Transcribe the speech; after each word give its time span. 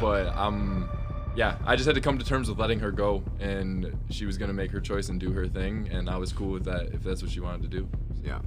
But 0.00 0.28
um, 0.36 0.88
yeah, 1.34 1.56
I 1.64 1.76
just 1.76 1.86
had 1.86 1.94
to 1.94 2.00
come 2.00 2.18
to 2.18 2.24
terms 2.24 2.48
with 2.48 2.58
letting 2.58 2.80
her 2.80 2.90
go, 2.90 3.22
and 3.40 3.96
she 4.10 4.26
was 4.26 4.38
gonna 4.38 4.52
make 4.52 4.70
her 4.70 4.80
choice 4.80 5.08
and 5.08 5.18
do 5.20 5.32
her 5.32 5.46
thing, 5.46 5.88
and 5.92 6.08
I 6.08 6.16
was 6.16 6.32
cool 6.32 6.52
with 6.52 6.64
that 6.64 6.92
if 6.92 7.02
that's 7.02 7.22
what 7.22 7.30
she 7.30 7.40
wanted 7.40 7.62
to 7.62 7.68
do. 7.68 7.88
Yeah. 8.22 8.40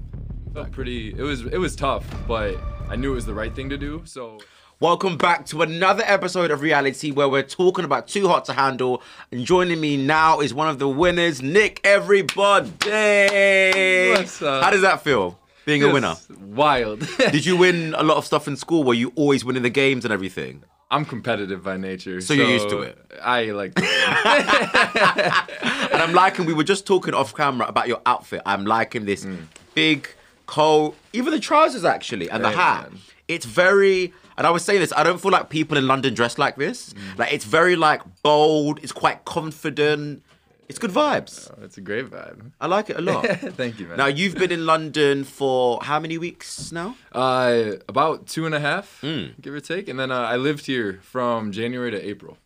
Felt 0.54 0.72
pretty. 0.72 1.10
It 1.12 1.22
was 1.22 1.46
it 1.46 1.58
was 1.58 1.76
tough, 1.76 2.06
but 2.28 2.56
I 2.88 2.96
knew 2.96 3.12
it 3.12 3.16
was 3.16 3.26
the 3.26 3.34
right 3.34 3.56
thing 3.56 3.70
to 3.70 3.78
do. 3.78 4.02
So 4.06 4.40
Welcome 4.82 5.18
back 5.18 5.46
to 5.48 5.62
another 5.62 6.04
episode 6.06 6.52
of 6.52 6.62
Reality 6.62 7.12
where 7.12 7.28
we're 7.28 7.44
talking 7.44 7.84
about 7.84 8.08
Too 8.08 8.30
Hot 8.30 8.46
to 8.46 8.54
Handle. 8.54 9.04
And 9.30 9.44
joining 9.44 9.82
me 9.82 9.98
now 9.98 10.40
is 10.40 10.54
one 10.54 10.70
of 10.70 10.80
the 10.80 10.88
winners, 10.88 11.42
Nick 11.42 11.82
Everybody. 11.84 12.70
What's 12.70 14.42
up? 14.42 14.64
How 14.64 14.70
does 14.70 14.82
that 14.84 15.02
feel, 15.04 15.38
being 15.66 15.84
a 15.84 15.92
winner? 15.92 16.16
Wild. 16.40 17.06
Did 17.18 17.46
you 17.46 17.58
win 17.58 17.94
a 17.98 18.04
lot 18.04 18.16
of 18.16 18.26
stuff 18.26 18.48
in 18.48 18.56
school? 18.56 18.86
Were 18.86 18.94
you 18.94 19.12
always 19.16 19.44
winning 19.44 19.64
the 19.64 19.70
games 19.70 20.06
and 20.06 20.14
everything? 20.14 20.64
I'm 20.92 21.06
competitive 21.06 21.64
by 21.64 21.78
nature, 21.78 22.20
So 22.20 22.34
you're 22.34 22.50
used 22.50 22.70
to 22.70 22.80
it? 22.80 22.98
I 23.22 23.52
like. 23.52 23.74
win. 23.78 23.86
And 25.92 26.02
I'm 26.02 26.14
liking, 26.14 26.46
we 26.46 26.54
were 26.54 26.64
just 26.64 26.86
talking 26.88 27.14
off 27.14 27.36
camera 27.36 27.68
about 27.68 27.88
your 27.88 28.02
outfit. 28.06 28.42
I'm 28.46 28.66
liking 28.66 29.06
this 29.06 29.26
Mm. 29.26 29.38
big 29.76 30.08
coat, 30.46 30.96
even 31.14 31.32
the 31.32 31.40
trousers 31.40 31.86
actually, 31.86 32.30
and 32.30 32.44
the 32.44 32.50
hat. 32.52 32.90
It's 33.28 33.46
very, 33.46 34.14
and 34.38 34.48
I 34.48 34.50
was 34.50 34.64
saying 34.66 34.80
this, 34.80 34.94
I 34.96 35.04
don't 35.04 35.22
feel 35.22 35.32
like 35.32 35.50
people 35.50 35.78
in 35.78 35.88
London 35.88 36.14
dress 36.14 36.38
like 36.38 36.56
this. 36.56 36.94
Mm. 36.94 37.20
Like, 37.20 37.34
it's 37.34 37.46
very 37.46 37.76
like 37.76 38.02
bold, 38.24 38.80
it's 38.82 38.92
quite 38.92 39.26
confident. 39.26 40.24
It's 40.70 40.78
good 40.78 40.92
vibes. 40.92 41.52
It's 41.64 41.78
a 41.78 41.82
great 41.82 42.10
vibe. 42.12 42.52
I 42.62 42.68
like 42.68 42.92
it 42.92 42.98
a 42.98 43.02
lot. 43.02 43.26
Thank 43.58 43.80
you, 43.80 43.88
man. 43.88 43.98
now, 43.98 44.06
you've 44.06 44.36
been 44.36 44.52
in 44.52 44.68
London 44.68 45.24
for 45.24 45.80
how 45.82 46.00
many 46.00 46.18
weeks 46.20 46.72
now? 46.72 46.96
Uh, 47.12 47.72
about 47.88 48.28
two 48.28 48.46
and 48.46 48.54
a 48.54 48.60
half, 48.60 49.02
Mm. 49.02 49.42
give 49.42 49.54
or 49.56 49.60
take, 49.62 49.88
and 49.90 50.00
then 50.00 50.12
uh, 50.12 50.20
I 50.20 50.36
lived 50.38 50.68
here 50.68 51.00
from 51.02 51.52
January 51.52 51.90
to 51.92 52.00
April. 52.08 52.38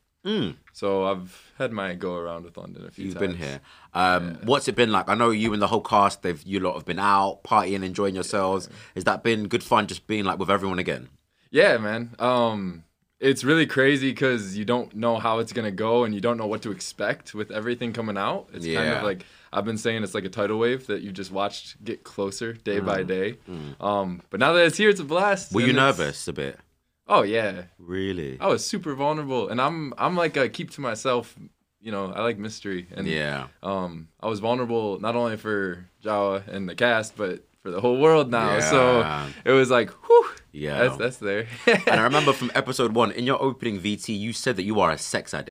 So 0.72 1.06
I've 1.06 1.52
had 1.58 1.74
my 1.74 1.96
go 1.96 2.16
around 2.16 2.46
with 2.46 2.56
London 2.56 2.86
a 2.86 2.92
few 2.92 3.04
Mm. 3.04 3.08
You've 3.08 3.18
times. 3.20 3.28
been 3.34 3.38
here. 3.46 3.60
Um, 3.94 4.38
What's 4.46 4.70
it 4.70 4.76
been 4.76 4.90
like? 4.92 5.10
I 5.10 5.16
know 5.16 5.32
you 5.32 5.52
and 5.52 5.62
the 5.62 5.68
whole 5.68 5.82
cast, 5.82 6.22
they've 6.22 6.42
you 6.44 6.62
lot 6.62 6.76
have 6.76 6.86
been 6.86 6.98
out, 7.00 7.44
partying, 7.44 7.84
enjoying 7.84 8.16
yourselves. 8.16 8.70
Has 8.96 9.04
that 9.04 9.22
been 9.22 9.50
good 9.50 9.64
fun 9.66 9.86
just 9.88 10.08
being 10.08 10.24
like 10.24 10.40
with 10.40 10.50
everyone 10.50 10.80
again? 10.80 11.10
Yeah, 11.52 11.78
man. 11.78 12.16
Um, 12.20 12.86
it's 13.30 13.44
really 13.44 13.66
crazy 13.66 14.10
because 14.12 14.58
you 14.58 14.66
don't 14.66 14.94
know 14.96 15.18
how 15.18 15.40
it's 15.40 15.54
gonna 15.54 15.72
go 15.72 16.04
and 16.04 16.14
you 16.14 16.22
don't 16.22 16.38
know 16.38 16.46
what 16.54 16.62
to 16.64 16.72
expect 16.72 17.34
with 17.34 17.50
everything 17.52 17.94
coming 17.94 18.18
out. 18.18 18.50
It's 18.54 18.66
kind 18.66 18.90
of 18.98 19.04
like 19.04 19.26
I've 19.52 19.66
been 19.66 19.78
saying, 19.78 20.04
it's 20.04 20.14
like 20.16 20.26
a 20.26 20.30
tidal 20.30 20.58
wave 20.60 20.88
that 20.88 21.02
you 21.02 21.12
just 21.12 21.32
watched 21.32 21.84
get 21.84 22.04
closer 22.04 22.54
day 22.54 22.80
Mm. 22.80 22.86
by 22.86 23.04
day. 23.04 23.38
Um, 23.80 24.22
but 24.30 24.40
now 24.40 24.52
that 24.54 24.66
it's 24.66 24.78
here, 24.78 24.90
it's 24.90 25.00
a 25.00 25.04
blast. 25.04 25.54
Were 25.54 25.62
you 25.62 25.74
nervous 25.74 26.28
a 26.28 26.34
bit? 26.34 26.60
Oh 27.08 27.24
yeah, 27.24 27.64
Really? 27.80 28.38
I 28.40 28.48
was 28.48 28.66
super 28.66 28.94
vulnerable, 28.96 29.50
and 29.50 29.60
I'm 29.62 29.94
I'm 29.98 30.16
like 30.16 30.36
a 30.38 30.48
keep 30.50 30.72
to 30.72 30.82
myself. 30.82 31.36
You 31.82 31.92
know, 31.92 32.06
I 32.16 32.22
like 32.22 32.38
mystery, 32.38 32.88
and 32.96 33.06
Yeah. 33.08 33.48
um, 33.62 34.08
I 34.22 34.28
was 34.28 34.40
vulnerable 34.40 35.00
not 35.02 35.16
only 35.16 35.36
for 35.38 35.86
Jawa 36.04 36.48
and 36.48 36.68
the 36.70 36.76
cast, 36.76 37.18
but 37.18 37.44
for 37.64 37.72
the 37.72 37.82
whole 37.82 37.98
world 37.98 38.30
now. 38.30 38.60
So 38.60 39.02
it 39.46 39.52
was 39.52 39.72
like, 39.72 39.90
whew, 40.06 40.30
Yeah. 40.52 40.80
that's 40.84 40.98
that's 40.98 41.18
there. 41.18 41.48
and 41.66 42.00
I 42.00 42.04
remember 42.04 42.34
from 42.34 42.52
episode 42.54 42.94
one, 42.94 43.12
in 43.12 43.26
your 43.26 43.42
opening 43.42 43.80
VT, 43.80 44.18
you 44.18 44.34
said 44.34 44.58
that 44.58 44.64
you 44.64 44.80
are 44.82 44.92
a 44.92 44.98
sex 44.98 45.34
addict. 45.34 45.50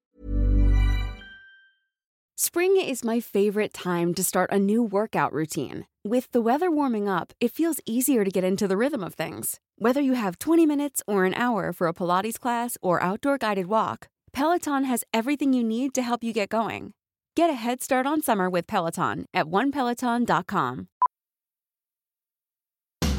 Spring 2.36 2.76
is 2.76 3.04
my 3.04 3.20
favorite 3.20 3.72
time 3.72 4.14
to 4.14 4.22
start 4.24 4.50
a 4.52 4.58
new 4.58 4.82
workout 4.82 5.32
routine. 5.32 5.86
With 6.04 6.30
the 6.32 6.40
weather 6.40 6.70
warming 6.70 7.08
up, 7.08 7.32
it 7.40 7.52
feels 7.52 7.80
easier 7.86 8.24
to 8.24 8.30
get 8.30 8.42
into 8.44 8.66
the 8.66 8.76
rhythm 8.76 9.02
of 9.04 9.14
things. 9.14 9.60
Whether 9.76 10.00
you 10.00 10.14
have 10.14 10.38
20 10.38 10.66
minutes 10.66 11.02
or 11.06 11.24
an 11.24 11.34
hour 11.34 11.72
for 11.72 11.86
a 11.86 11.94
Pilates 11.94 12.38
class 12.40 12.76
or 12.82 13.02
outdoor 13.02 13.38
guided 13.38 13.66
walk, 13.66 14.08
Peloton 14.32 14.84
has 14.84 15.04
everything 15.14 15.52
you 15.52 15.62
need 15.62 15.94
to 15.94 16.02
help 16.02 16.24
you 16.24 16.32
get 16.32 16.48
going. 16.48 16.94
Get 17.36 17.48
a 17.50 17.54
head 17.54 17.80
start 17.82 18.06
on 18.06 18.22
summer 18.22 18.50
with 18.50 18.66
Peloton 18.66 19.26
at 19.32 19.46
onepeloton.com. 19.46 20.88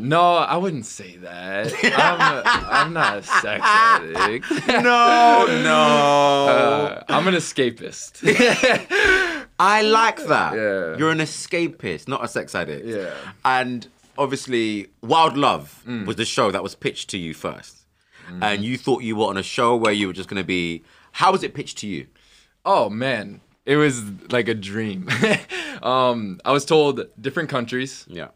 no, 0.00 0.36
I 0.36 0.56
wouldn't 0.56 0.86
say 0.86 1.16
that. 1.18 1.72
I'm, 1.98 2.20
a, 2.20 2.42
I'm 2.46 2.92
not 2.92 3.18
a 3.18 3.22
sex 3.22 3.62
addict. 3.64 4.50
No, 4.68 5.46
no. 5.62 6.46
Uh, 6.48 7.02
I'm 7.08 7.26
an 7.28 7.34
escapist. 7.34 8.22
I 9.58 9.82
like 9.82 10.24
that. 10.26 10.54
Yeah. 10.54 10.96
You're 10.96 11.10
an 11.10 11.18
escapist, 11.18 12.08
not 12.08 12.24
a 12.24 12.28
sex 12.28 12.54
addict. 12.54 12.86
Yeah. 12.86 13.12
And 13.44 13.86
obviously, 14.18 14.88
Wild 15.02 15.36
Love 15.36 15.82
Mm. 15.86 16.06
was 16.06 16.16
the 16.16 16.24
show 16.24 16.50
that 16.50 16.62
was 16.62 16.74
pitched 16.74 17.10
to 17.10 17.18
you 17.18 17.34
1st 17.34 17.74
And 18.40 18.64
you 18.64 18.76
thought 18.78 19.02
you 19.02 19.16
were 19.16 19.26
on 19.26 19.36
a 19.36 19.42
show 19.42 19.76
where 19.76 19.92
you 19.92 20.06
were 20.06 20.12
just 20.14 20.28
going 20.28 20.40
to 20.42 20.46
be. 20.46 20.82
How 21.12 21.30
was 21.32 21.42
it 21.42 21.54
pitched 21.54 21.78
to 21.78 21.86
you? 21.86 22.06
oh 22.66 22.88
man, 22.88 23.42
it 23.66 23.76
was 23.76 24.02
like 24.32 24.48
a 24.48 24.54
dream. 24.54 25.06
um, 25.82 26.40
I 26.46 26.52
was 26.52 26.64
told 26.64 27.02
different 27.20 27.50
countries, 27.50 28.06
Yeah. 28.08 28.28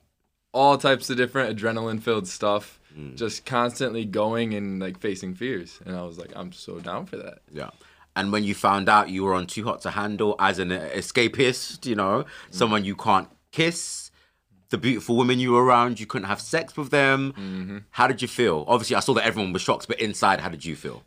All 0.58 0.76
types 0.78 1.08
of 1.10 1.16
different 1.16 1.56
adrenaline-filled 1.56 2.26
stuff, 2.28 2.74
Mm. 2.98 3.14
just 3.16 3.44
constantly 3.46 4.04
going 4.04 4.54
and 4.54 4.80
like 4.80 4.98
facing 4.98 5.34
fears, 5.34 5.78
and 5.86 5.94
I 5.94 6.02
was 6.02 6.18
like, 6.18 6.32
I'm 6.34 6.52
so 6.52 6.80
down 6.80 7.06
for 7.06 7.16
that. 7.18 7.38
Yeah. 7.52 7.70
And 8.16 8.32
when 8.32 8.42
you 8.42 8.54
found 8.54 8.88
out 8.88 9.08
you 9.10 9.22
were 9.24 9.34
on 9.34 9.46
Too 9.46 9.62
Hot 9.64 9.80
to 9.82 9.90
Handle 9.90 10.34
as 10.40 10.58
an 10.58 10.70
escapist, 10.70 11.86
you 11.86 11.94
know, 11.94 12.24
someone 12.50 12.84
you 12.84 12.96
can't 12.96 13.28
kiss, 13.52 14.10
the 14.70 14.78
beautiful 14.78 15.16
women 15.16 15.38
you 15.38 15.52
were 15.52 15.62
around, 15.64 16.00
you 16.00 16.06
couldn't 16.06 16.26
have 16.28 16.40
sex 16.40 16.76
with 16.76 16.90
them. 16.90 17.84
How 17.90 18.06
did 18.08 18.20
you 18.20 18.26
feel? 18.26 18.64
Obviously, 18.66 18.96
I 18.96 19.00
saw 19.00 19.14
that 19.14 19.24
everyone 19.24 19.52
was 19.52 19.62
shocked, 19.62 19.86
but 19.86 20.00
inside, 20.00 20.40
how 20.40 20.48
did 20.48 20.64
you 20.64 20.74
feel? 20.74 21.04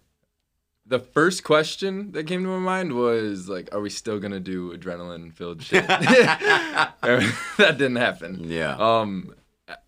The 0.85 0.99
first 0.99 1.43
question 1.43 2.11
that 2.13 2.25
came 2.25 2.43
to 2.43 2.49
my 2.49 2.59
mind 2.59 2.93
was 2.93 3.49
like, 3.49 3.67
are 3.73 3.81
we 3.81 3.89
still 3.89 4.19
gonna 4.19 4.39
do 4.39 4.71
adrenaline-filled 4.77 5.61
shit? 5.63 5.85
that 5.87 6.95
didn't 7.57 7.95
happen. 7.97 8.39
Yeah. 8.45 8.75
Um, 8.77 9.33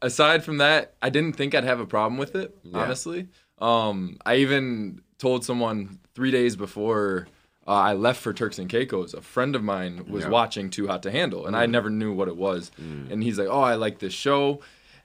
aside 0.01 0.43
from 0.43 0.57
that, 0.57 0.93
I 1.01 1.09
didn't 1.09 1.33
think 1.35 1.53
I'd 1.55 1.63
have 1.63 1.79
a 1.79 1.85
problem 1.85 2.17
with 2.17 2.35
it. 2.35 2.55
Honestly, 2.73 3.27
um, 3.59 4.17
I 4.25 4.35
even 4.37 5.01
told 5.17 5.45
someone 5.45 5.99
three 6.15 6.31
days 6.31 6.55
before 6.55 7.27
uh, 7.65 7.71
I 7.71 7.93
left 7.93 8.19
for 8.21 8.33
Turks 8.33 8.59
and 8.59 8.69
Caicos. 8.69 9.13
A 9.13 9.21
friend 9.21 9.55
of 9.55 9.63
mine 9.63 10.05
was 10.09 10.23
Yeah. 10.25 10.29
watching 10.31 10.69
Too 10.69 10.87
Hot 10.87 11.01
to 11.03 11.11
Handle, 11.11 11.45
and 11.45 11.55
I 11.55 11.65
never 11.65 11.89
knew 11.89 12.11
what 12.13 12.27
it 12.27 12.35
was. 12.35 12.71
And 12.77 13.23
he's 13.23 13.39
like, 13.39 13.47
"Oh, 13.49 13.61
I 13.61 13.75
like 13.75 13.99
this 13.99 14.13
show." 14.13 14.59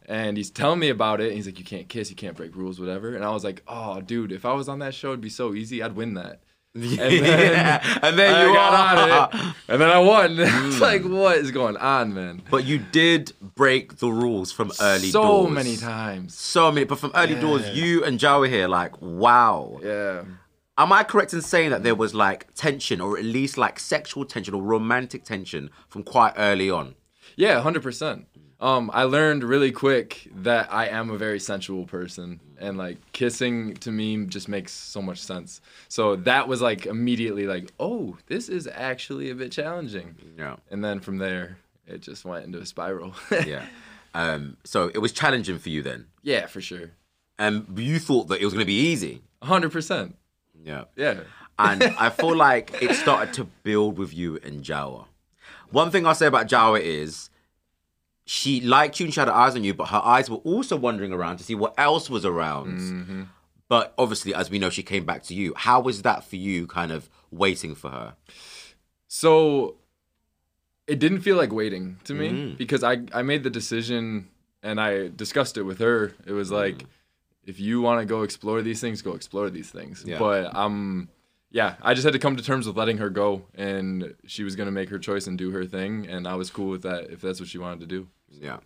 And 0.06 0.36
he's 0.36 0.50
telling 0.50 0.78
me 0.80 0.88
about 0.88 1.20
it. 1.20 1.26
And 1.28 1.34
he's 1.36 1.46
like, 1.46 1.58
"You 1.58 1.64
can't 1.64 1.88
kiss, 1.88 2.10
you 2.10 2.16
can't 2.16 2.36
break 2.36 2.56
rules, 2.56 2.80
whatever." 2.80 3.14
And 3.14 3.24
I 3.24 3.30
was 3.30 3.44
like, 3.44 3.62
"Oh, 3.68 4.00
dude, 4.00 4.32
if 4.32 4.44
I 4.44 4.54
was 4.54 4.68
on 4.68 4.78
that 4.80 4.94
show, 4.94 5.08
it'd 5.10 5.20
be 5.20 5.28
so 5.28 5.54
easy. 5.54 5.82
I'd 5.82 5.94
win 5.94 6.14
that." 6.14 6.40
And 6.74 6.84
then, 6.84 7.22
Yeah, 7.52 7.98
and 8.02 8.18
then 8.18 8.46
you 8.46 8.54
got 8.54 8.98
on 8.98 9.38
it, 9.40 9.54
and 9.68 9.80
then 9.80 9.90
I 9.90 9.98
won. 9.98 10.32
it's 10.38 10.76
hmm. 10.76 10.82
like, 10.82 11.04
what 11.04 11.38
is 11.38 11.50
going 11.50 11.76
on, 11.76 12.14
man? 12.14 12.42
But 12.50 12.64
you 12.64 12.78
did 12.78 13.32
break 13.40 13.98
the 13.98 14.10
rules 14.10 14.52
from 14.52 14.72
early 14.80 15.10
so 15.10 15.22
doors. 15.22 15.48
So 15.48 15.50
many 15.50 15.76
times. 15.76 16.34
So 16.34 16.70
many. 16.70 16.84
But 16.84 16.98
from 16.98 17.12
early 17.14 17.34
doors, 17.34 17.68
you 17.70 18.04
and 18.04 18.18
Jawahir, 18.18 18.68
like, 18.68 19.00
wow. 19.00 19.78
Yeah. 19.82 20.24
Am 20.76 20.92
I 20.92 21.02
correct 21.02 21.34
in 21.34 21.42
saying 21.42 21.70
that 21.70 21.82
there 21.82 21.96
was 21.96 22.14
like 22.14 22.54
tension, 22.54 23.00
or 23.00 23.18
at 23.18 23.24
least 23.24 23.58
like 23.58 23.80
sexual 23.80 24.24
tension 24.24 24.54
or 24.54 24.62
romantic 24.62 25.24
tension 25.24 25.70
from 25.88 26.04
quite 26.04 26.34
early 26.36 26.70
on? 26.70 26.94
Yeah, 27.34 27.60
hundred 27.60 27.82
percent. 27.82 28.26
Um, 28.60 28.90
I 28.92 29.04
learned 29.04 29.44
really 29.44 29.70
quick 29.70 30.28
that 30.34 30.72
I 30.72 30.88
am 30.88 31.10
a 31.10 31.16
very 31.16 31.38
sensual 31.38 31.84
person, 31.84 32.40
and 32.58 32.76
like 32.76 32.96
kissing 33.12 33.74
to 33.76 33.92
me 33.92 34.26
just 34.26 34.48
makes 34.48 34.72
so 34.72 35.00
much 35.00 35.20
sense. 35.20 35.60
So 35.88 36.16
that 36.16 36.48
was 36.48 36.60
like 36.60 36.84
immediately 36.86 37.46
like, 37.46 37.70
oh, 37.78 38.16
this 38.26 38.48
is 38.48 38.66
actually 38.72 39.30
a 39.30 39.34
bit 39.36 39.52
challenging. 39.52 40.16
Yeah. 40.36 40.56
And 40.70 40.84
then 40.84 40.98
from 40.98 41.18
there, 41.18 41.58
it 41.86 42.00
just 42.00 42.24
went 42.24 42.46
into 42.46 42.58
a 42.58 42.66
spiral. 42.66 43.14
Yeah. 43.46 43.64
Um, 44.14 44.56
so 44.64 44.90
it 44.92 44.98
was 44.98 45.12
challenging 45.12 45.58
for 45.58 45.68
you 45.68 45.82
then. 45.82 46.06
yeah, 46.22 46.46
for 46.46 46.60
sure. 46.60 46.90
And 47.38 47.78
you 47.78 48.00
thought 48.00 48.26
that 48.28 48.40
it 48.40 48.44
was 48.44 48.54
going 48.54 48.64
to 48.64 48.66
be 48.66 48.80
easy. 48.90 49.22
hundred 49.40 49.70
percent. 49.70 50.16
Yeah. 50.64 50.84
Yeah. 50.96 51.20
And 51.60 51.84
I 51.84 52.10
feel 52.20 52.34
like 52.34 52.82
it 52.82 52.96
started 52.96 53.32
to 53.34 53.44
build 53.62 53.98
with 53.98 54.12
you 54.12 54.40
and 54.42 54.64
Jawa. 54.64 55.04
One 55.70 55.92
thing 55.92 56.06
I'll 56.06 56.16
say 56.16 56.26
about 56.26 56.48
Jawa 56.48 56.80
is 56.80 57.30
she 58.28 58.60
liked 58.60 59.00
you 59.00 59.06
and 59.06 59.14
she 59.14 59.18
had 59.18 59.26
her 59.26 59.34
eyes 59.34 59.56
on 59.56 59.64
you, 59.64 59.72
but 59.72 59.86
her 59.86 60.02
eyes 60.04 60.28
were 60.28 60.36
also 60.36 60.76
wandering 60.76 61.14
around 61.14 61.38
to 61.38 61.44
see 61.44 61.54
what 61.54 61.72
else 61.78 62.10
was 62.10 62.26
around. 62.26 62.78
Mm-hmm. 62.78 63.22
But 63.70 63.94
obviously, 63.96 64.34
as 64.34 64.50
we 64.50 64.58
know, 64.58 64.68
she 64.68 64.82
came 64.82 65.06
back 65.06 65.22
to 65.24 65.34
you. 65.34 65.54
How 65.56 65.80
was 65.80 66.02
that 66.02 66.24
for 66.24 66.36
you, 66.36 66.66
kind 66.66 66.92
of 66.92 67.08
waiting 67.30 67.74
for 67.74 67.88
her? 67.88 68.16
So 69.06 69.76
it 70.86 70.98
didn't 70.98 71.22
feel 71.22 71.38
like 71.38 71.52
waiting 71.54 71.96
to 72.04 72.12
me 72.12 72.28
mm. 72.28 72.58
because 72.58 72.84
I 72.84 72.98
I 73.14 73.22
made 73.22 73.44
the 73.44 73.50
decision 73.50 74.28
and 74.62 74.78
I 74.78 75.08
discussed 75.08 75.56
it 75.56 75.62
with 75.62 75.78
her. 75.78 76.12
It 76.26 76.32
was 76.32 76.50
mm. 76.50 76.56
like 76.56 76.84
if 77.46 77.58
you 77.58 77.80
want 77.80 78.00
to 78.00 78.04
go 78.04 78.24
explore 78.24 78.60
these 78.60 78.82
things, 78.82 79.00
go 79.00 79.14
explore 79.14 79.48
these 79.48 79.70
things. 79.70 80.04
Yeah. 80.06 80.18
But 80.18 80.54
um 80.54 81.08
yeah, 81.50 81.76
I 81.82 81.94
just 81.94 82.04
had 82.04 82.12
to 82.12 82.18
come 82.18 82.36
to 82.36 82.42
terms 82.42 82.66
with 82.66 82.76
letting 82.76 82.98
her 82.98 83.10
go 83.10 83.42
and 83.54 84.14
she 84.26 84.44
was 84.44 84.54
going 84.56 84.66
to 84.66 84.72
make 84.72 84.88
her 84.90 84.98
choice 84.98 85.26
and 85.26 85.38
do 85.38 85.50
her 85.52 85.64
thing 85.64 86.06
and 86.06 86.26
I 86.28 86.34
was 86.34 86.50
cool 86.50 86.68
with 86.70 86.82
that 86.82 87.10
if 87.10 87.20
that's 87.20 87.40
what 87.40 87.48
she 87.48 87.58
wanted 87.58 87.80
to 87.80 87.86
do. 87.86 88.08
Yeah. 88.30 88.58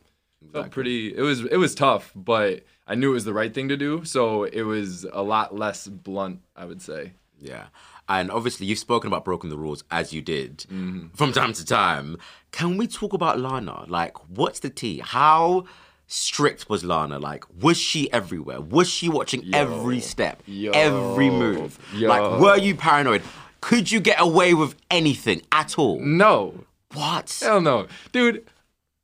Felt 0.52 0.70
pretty 0.72 1.14
it 1.16 1.20
was 1.22 1.44
it 1.44 1.56
was 1.56 1.72
tough, 1.74 2.10
but 2.16 2.64
I 2.88 2.96
knew 2.96 3.10
it 3.10 3.14
was 3.14 3.24
the 3.24 3.32
right 3.32 3.54
thing 3.54 3.68
to 3.68 3.76
do, 3.76 4.04
so 4.04 4.42
it 4.42 4.62
was 4.62 5.04
a 5.12 5.22
lot 5.22 5.54
less 5.54 5.86
blunt, 5.86 6.40
I 6.56 6.64
would 6.64 6.82
say. 6.82 7.12
Yeah. 7.38 7.66
And 8.08 8.28
obviously, 8.28 8.66
you've 8.66 8.80
spoken 8.80 9.06
about 9.06 9.24
breaking 9.24 9.50
the 9.50 9.56
rules 9.56 9.84
as 9.92 10.12
you 10.12 10.20
did 10.20 10.58
Mm-hmm. 10.68 11.10
from 11.14 11.32
time 11.32 11.52
to 11.52 11.64
time. 11.64 12.18
Can 12.50 12.76
we 12.76 12.88
talk 12.88 13.12
about 13.12 13.38
Lana? 13.38 13.84
Like, 13.86 14.16
what's 14.28 14.58
the 14.58 14.68
tea? 14.68 14.98
How 15.04 15.64
strict 16.12 16.68
was 16.68 16.84
Lana? 16.84 17.18
Like, 17.18 17.44
was 17.60 17.76
she 17.78 18.12
everywhere? 18.12 18.60
Was 18.60 18.88
she 18.88 19.08
watching 19.08 19.54
every 19.54 20.00
step, 20.00 20.42
Yo. 20.46 20.70
every 20.72 21.30
move? 21.30 21.78
Yo. 21.94 22.08
Like, 22.08 22.40
were 22.40 22.58
you 22.58 22.74
paranoid? 22.74 23.22
Could 23.60 23.90
you 23.90 24.00
get 24.00 24.20
away 24.20 24.54
with 24.54 24.74
anything 24.90 25.42
at 25.52 25.78
all? 25.78 26.00
No. 26.00 26.64
What? 26.94 27.36
Hell 27.42 27.60
no. 27.60 27.86
Dude, 28.12 28.44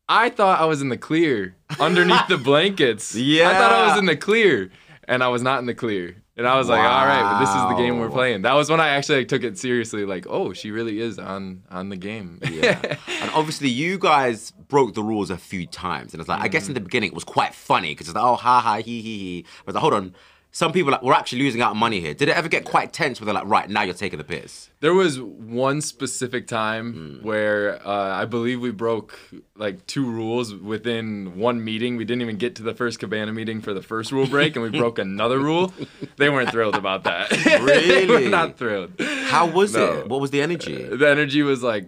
I 0.08 0.30
thought 0.30 0.60
I 0.60 0.64
was 0.66 0.82
in 0.82 0.88
the 0.88 0.98
clear 0.98 1.54
underneath 1.80 2.28
the 2.28 2.38
blankets. 2.50 3.14
Yeah. 3.14 3.50
I 3.50 3.52
thought 3.54 3.72
I 3.72 3.88
was 3.90 3.98
in 3.98 4.06
the 4.06 4.16
clear, 4.16 4.70
and 5.04 5.22
I 5.22 5.28
was 5.28 5.42
not 5.42 5.60
in 5.60 5.66
the 5.66 5.74
clear. 5.74 6.16
And 6.38 6.46
I 6.46 6.56
was 6.56 6.68
like, 6.68 6.80
all 6.80 7.04
right, 7.04 7.22
but 7.22 7.40
this 7.40 7.48
is 7.48 7.62
the 7.62 7.74
game 7.74 7.98
we're 7.98 8.10
playing. 8.10 8.42
That 8.42 8.54
was 8.54 8.70
when 8.70 8.78
I 8.78 8.90
actually 8.90 9.18
like, 9.18 9.28
took 9.28 9.42
it 9.42 9.58
seriously. 9.58 10.04
Like, 10.04 10.24
oh, 10.30 10.52
she 10.52 10.70
really 10.70 11.00
is 11.00 11.18
on 11.18 11.64
on 11.68 11.88
the 11.88 11.96
game. 11.96 12.38
Yeah. 12.48 12.78
and 13.20 13.30
obviously, 13.32 13.68
you 13.68 13.98
guys 13.98 14.52
broke 14.52 14.94
the 14.94 15.02
rules 15.02 15.30
a 15.30 15.36
few 15.36 15.66
times. 15.66 16.14
And 16.14 16.20
it's 16.20 16.28
like, 16.28 16.40
I 16.40 16.46
guess 16.46 16.68
in 16.68 16.72
mm. 16.72 16.74
the 16.74 16.80
beginning, 16.80 17.08
it 17.08 17.14
was 17.14 17.24
quite 17.24 17.54
funny 17.54 17.90
because 17.90 18.06
it's 18.08 18.14
like, 18.14 18.24
oh, 18.24 18.36
ha 18.36 18.60
ha, 18.60 18.76
he 18.76 19.02
he 19.02 19.18
he. 19.18 19.46
But 19.66 19.74
like, 19.74 19.82
hold 19.82 19.94
on. 19.94 20.14
Some 20.50 20.72
people 20.72 20.90
like, 20.92 21.02
we're 21.02 21.12
actually 21.12 21.40
losing 21.42 21.60
out 21.60 21.76
money 21.76 22.00
here. 22.00 22.14
Did 22.14 22.30
it 22.30 22.36
ever 22.36 22.48
get 22.48 22.64
quite 22.64 22.92
tense 22.92 23.20
where 23.20 23.26
they're 23.26 23.34
like, 23.34 23.46
right, 23.46 23.68
now 23.68 23.82
you're 23.82 23.94
taking 23.94 24.16
the 24.18 24.24
piss? 24.24 24.70
There 24.80 24.94
was 24.94 25.20
one 25.20 25.80
specific 25.82 26.46
time 26.46 26.92
Hmm. 27.20 27.26
where 27.26 27.86
uh, 27.86 28.14
I 28.20 28.24
believe 28.24 28.60
we 28.60 28.70
broke 28.70 29.18
like 29.56 29.86
two 29.86 30.10
rules 30.10 30.54
within 30.54 31.36
one 31.38 31.62
meeting. 31.62 31.96
We 31.96 32.04
didn't 32.04 32.22
even 32.22 32.38
get 32.38 32.54
to 32.56 32.62
the 32.62 32.74
first 32.74 32.98
Cabana 32.98 33.32
meeting 33.32 33.60
for 33.60 33.74
the 33.74 33.82
first 33.82 34.10
rule 34.10 34.26
break, 34.26 34.56
and 34.56 34.62
we 34.62 34.70
broke 34.78 34.98
another 34.98 35.38
rule. 35.38 35.72
They 36.16 36.30
weren't 36.30 36.50
thrilled 36.50 36.76
about 36.76 37.04
that. 37.04 37.28
they 37.44 37.60
Really? 37.60 38.24
were 38.24 38.30
not 38.30 38.56
thrilled. 38.56 38.92
How 39.26 39.46
was 39.46 39.74
No. 39.74 39.98
it? 39.98 40.08
What 40.08 40.20
was 40.20 40.30
the 40.30 40.40
energy? 40.40 40.82
The 40.82 41.08
energy 41.08 41.42
was 41.42 41.62
like, 41.62 41.84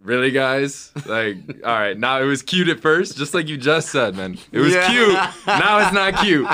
really, 0.00 0.30
guys? 0.30 0.92
Like, 1.04 1.36
all 1.64 1.72
right, 1.74 1.98
now 1.98 2.20
it 2.20 2.24
was 2.26 2.42
cute 2.42 2.68
at 2.68 2.78
first, 2.80 3.18
just 3.18 3.34
like 3.34 3.48
you 3.48 3.56
just 3.58 3.90
said, 3.90 4.14
man. 4.14 4.38
It 4.52 4.60
was 4.60 4.72
Yeah. 4.72 4.88
cute. 4.88 5.46
Now 5.46 5.78
it's 5.80 5.92
not 5.92 6.14
cute. 6.24 6.46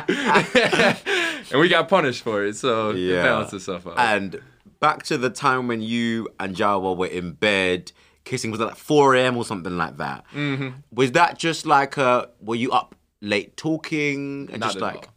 And 1.51 1.61
we 1.61 1.69
got 1.69 1.89
punished 1.89 2.23
for 2.23 2.45
it, 2.45 2.57
so 2.57 2.91
it 2.91 3.23
balanced 3.23 3.55
itself 3.55 3.87
out. 3.87 3.95
And 3.99 4.41
back 4.81 5.03
to 5.05 5.19
the 5.19 5.31
time 5.31 5.69
when 5.69 5.81
you 5.83 6.29
and 6.39 6.55
Jawa 6.55 6.97
were 6.97 7.07
in 7.07 7.33
bed 7.33 7.93
kissing, 8.25 8.51
was 8.51 8.61
it 8.61 8.65
like 8.65 8.77
4 8.77 9.15
a.m. 9.17 9.37
or 9.37 9.45
something 9.45 9.77
like 9.77 9.97
that? 9.99 10.25
Mm-hmm. 10.35 10.69
Was 10.93 11.13
that 11.13 11.39
just 11.39 11.67
like, 11.67 11.99
uh, 11.99 12.27
were 12.41 12.55
you 12.55 12.71
up 12.73 12.95
late 13.21 13.57
talking? 13.57 14.49
And 14.51 14.61
Not 14.61 14.67
just 14.73 14.77
at 14.77 14.83
like, 14.83 15.09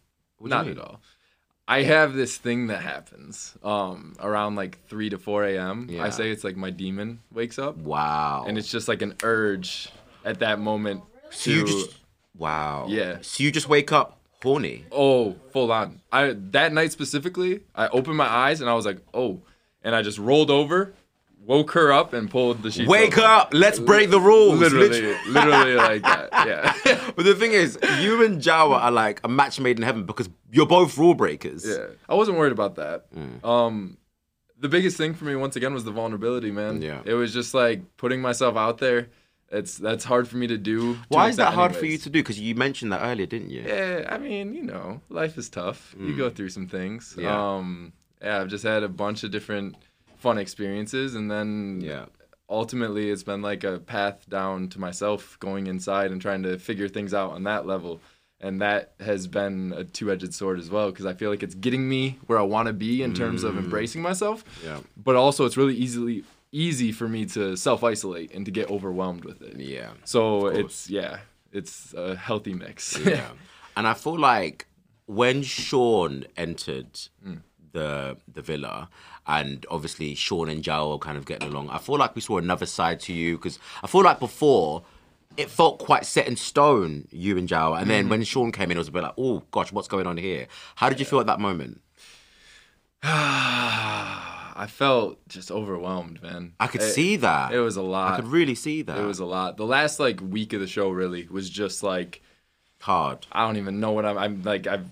Not 0.41 0.68
at 0.68 0.77
all. 0.79 1.00
I 1.69 1.83
have 1.83 2.13
this 2.13 2.38
thing 2.38 2.68
that 2.68 2.81
happens 2.81 3.56
um, 3.62 4.15
around 4.21 4.56
like 4.56 4.80
3 4.88 5.09
to 5.09 5.18
4 5.18 5.45
a.m. 5.47 5.88
Yeah. 5.89 6.03
I 6.03 6.09
say 6.12 6.31
it's 6.31 6.44
like 6.45 6.56
my 6.56 6.69
demon 6.69 7.19
wakes 7.31 7.59
up. 7.59 7.75
Wow. 7.77 8.45
And 8.47 8.57
it's 8.57 8.71
just 8.71 8.88
like 8.88 9.01
an 9.01 9.15
urge 9.21 9.89
at 10.23 10.39
that 10.39 10.59
moment 10.59 11.03
So 11.30 11.51
to. 11.51 11.57
you 11.57 11.65
just, 11.65 11.97
wow. 12.38 12.85
Yeah. 12.88 13.18
So 13.21 13.44
you 13.44 13.51
just 13.51 13.68
wake 13.68 13.91
up 13.91 14.16
horny. 14.43 14.85
Oh, 14.91 15.35
full 15.51 15.71
on. 15.71 16.01
I 16.11 16.33
that 16.51 16.73
night 16.73 16.91
specifically, 16.91 17.61
I 17.75 17.87
opened 17.87 18.17
my 18.17 18.27
eyes 18.27 18.61
and 18.61 18.69
I 18.69 18.73
was 18.73 18.85
like, 18.85 18.99
oh, 19.13 19.41
and 19.83 19.95
I 19.95 20.01
just 20.01 20.17
rolled 20.17 20.51
over, 20.51 20.93
woke 21.45 21.71
her 21.71 21.91
up, 21.91 22.13
and 22.13 22.29
pulled 22.29 22.61
the 22.63 22.71
sheets. 22.71 22.89
Wake 22.89 23.17
over. 23.17 23.27
up, 23.27 23.53
let's 23.53 23.79
break 23.79 24.09
the 24.09 24.19
rules. 24.19 24.59
Literally, 24.59 25.15
literally 25.29 25.75
like 25.75 26.01
that. 26.03 26.29
Yeah, 26.85 27.11
But 27.15 27.25
the 27.25 27.35
thing 27.35 27.51
is, 27.53 27.77
you 27.99 28.23
and 28.25 28.41
Jawa 28.41 28.79
are 28.81 28.91
like 28.91 29.21
a 29.23 29.29
match 29.29 29.59
made 29.59 29.77
in 29.77 29.83
heaven 29.83 30.05
because 30.05 30.29
you're 30.51 30.65
both 30.67 30.97
rule 30.97 31.13
breakers. 31.13 31.65
yeah. 31.67 31.87
I 32.09 32.15
wasn't 32.15 32.37
worried 32.37 32.51
about 32.53 32.75
that. 32.75 33.13
Mm. 33.13 33.43
Um, 33.45 33.97
the 34.59 34.69
biggest 34.69 34.97
thing 34.97 35.13
for 35.13 35.25
me 35.25 35.35
once 35.35 35.55
again 35.55 35.73
was 35.73 35.83
the 35.83 35.91
vulnerability, 35.91 36.51
man. 36.51 36.81
Yeah. 36.81 37.01
it 37.05 37.13
was 37.13 37.33
just 37.33 37.53
like 37.53 37.81
putting 37.97 38.21
myself 38.21 38.55
out 38.57 38.79
there. 38.79 39.09
It's 39.49 39.77
that's 39.77 40.03
hard 40.03 40.27
for 40.27 40.38
me 40.38 40.47
to 40.47 40.57
do. 40.57 40.94
to 40.95 40.99
Why 41.07 41.29
is 41.29 41.38
that 41.38 41.53
hard 41.53 41.75
for 41.75 41.85
you 41.85 41.97
to 41.97 42.09
do? 42.09 42.19
Because 42.19 42.39
you 42.39 42.53
mentioned 42.55 42.91
that 42.91 43.01
earlier, 43.01 43.25
didn't 43.25 43.49
you? 43.49 43.61
Yeah, 43.65 44.05
I 44.09 44.17
mean, 44.17 44.53
you 44.53 44.63
know, 44.63 45.01
life 45.09 45.38
is 45.38 45.47
tough. 45.49 45.95
You 45.99 46.15
go 46.17 46.29
through 46.29 46.49
some 46.49 46.67
things. 46.67 47.15
Mm. 47.17 47.23
Yeah. 47.23 47.55
Um, 47.55 47.94
yeah, 48.21 48.41
I've 48.41 48.49
just 48.49 48.63
had 48.63 48.83
a 48.83 48.89
bunch 48.89 49.23
of 49.23 49.31
different 49.31 49.75
fun 50.17 50.38
experiences, 50.38 51.15
and 51.15 51.29
then 51.31 51.81
Yeah. 51.81 52.05
ultimately, 52.49 53.09
it's 53.09 53.23
been 53.23 53.41
like 53.41 53.63
a 53.63 53.79
path 53.79 54.27
down 54.29 54.67
to 54.69 54.79
myself, 54.79 55.38
going 55.39 55.67
inside 55.67 56.11
and 56.11 56.21
trying 56.21 56.44
to 56.44 56.57
figure 56.57 56.88
things 56.89 57.13
out 57.13 57.31
on 57.31 57.44
that 57.44 57.65
level. 57.65 58.01
And 58.39 58.61
that 58.61 58.94
has 58.99 59.25
been 59.27 59.73
a 59.75 59.83
two-edged 59.83 60.33
sword 60.33 60.59
as 60.59 60.69
well, 60.69 60.91
because 60.91 61.06
I 61.07 61.13
feel 61.13 61.31
like 61.31 61.42
it's 61.42 61.56
getting 61.56 61.87
me 61.89 62.19
where 62.27 62.37
I 62.37 62.44
want 62.44 62.68
to 62.68 62.73
be 62.73 63.01
in 63.01 63.13
terms 63.16 63.44
of 63.44 63.57
embracing 63.57 64.01
myself. 64.01 64.44
Mm. 64.61 64.66
Yeah. 64.66 64.80
But 64.95 65.16
also, 65.16 65.45
it's 65.45 65.57
really 65.57 65.75
easily 65.75 66.23
easy 66.51 66.92
for 66.92 67.07
me 67.07 67.25
to 67.25 67.56
self-isolate 67.57 68.33
and 68.33 68.45
to 68.45 68.51
get 68.51 68.69
overwhelmed 68.69 69.25
with 69.25 69.42
it. 69.42 69.57
Yeah. 69.57 69.92
So 70.06 70.47
it's 70.47 70.89
yeah, 70.89 71.19
it's 71.51 71.94
a 71.94 72.16
healthy 72.16 72.54
mix. 72.54 72.97
yeah. 72.99 73.30
And 73.75 73.87
I 73.87 73.94
feel 73.94 74.18
like 74.18 74.68
when 75.06 75.44
Sean 75.44 76.25
entered 76.35 76.94
Mm. 77.25 77.42
the 77.73 78.18
the 78.33 78.42
villa, 78.42 78.89
and 79.25 79.66
obviously 79.69 80.16
Sean 80.16 80.49
and 80.49 80.63
Jawa 80.63 80.95
are 80.95 80.99
kind 80.99 81.18
of 81.18 81.25
getting 81.25 81.49
along, 81.49 81.69
I 81.69 81.77
feel 81.77 81.97
like 81.97 82.16
we 82.16 82.21
saw 82.21 82.37
another 82.37 82.66
side 82.66 82.99
to 83.01 83.13
you 83.13 83.37
because 83.37 83.59
I 83.83 83.87
feel 83.87 84.04
like 84.04 84.19
before 84.19 84.83
it 85.35 85.49
felt 85.51 85.77
quite 85.80 86.06
set 86.06 86.27
in 86.27 86.35
stone, 86.35 87.07
you 87.11 87.37
and 87.37 87.47
Jawa, 87.47 87.80
and 87.81 87.89
then 87.89 88.09
when 88.09 88.23
Sean 88.23 88.51
came 88.51 88.71
in, 88.71 88.77
it 88.77 88.80
was 88.80 88.87
a 88.87 88.92
bit 88.92 89.04
like, 89.04 89.13
oh 89.18 89.44
gosh, 89.51 89.71
what's 89.71 89.87
going 89.87 90.07
on 90.07 90.18
here? 90.18 90.47
How 90.75 90.89
did 90.89 90.99
you 90.99 91.06
feel 91.06 91.19
at 91.19 91.27
that 91.27 91.39
moment? 91.39 91.81
I 94.59 94.66
felt 94.68 95.19
just 95.28 95.52
overwhelmed, 95.52 96.21
man. 96.23 96.54
I 96.59 96.66
could 96.68 96.81
It- 96.81 96.92
see 96.94 97.16
that. 97.18 97.54
It 97.54 97.59
was 97.59 97.78
a 97.78 97.81
lot. 97.83 98.14
I 98.14 98.16
could 98.16 98.28
really 98.28 98.56
see 98.56 98.81
that. 98.81 98.97
It 98.97 99.06
was 99.06 99.19
a 99.19 99.26
lot. 99.26 99.56
The 99.57 99.66
last 99.66 99.99
like 99.99 100.19
week 100.19 100.52
of 100.54 100.59
the 100.59 100.68
show 100.68 100.90
really 100.90 101.28
was 101.30 101.49
just 101.49 101.83
like 101.83 102.21
hard. 102.81 103.28
I 103.31 103.45
don't 103.45 103.57
even 103.57 103.80
know 103.80 103.92
what 103.92 104.06
I'm. 104.06 104.18
I'm 104.18 104.42
like 104.44 104.66
I've 104.68 104.87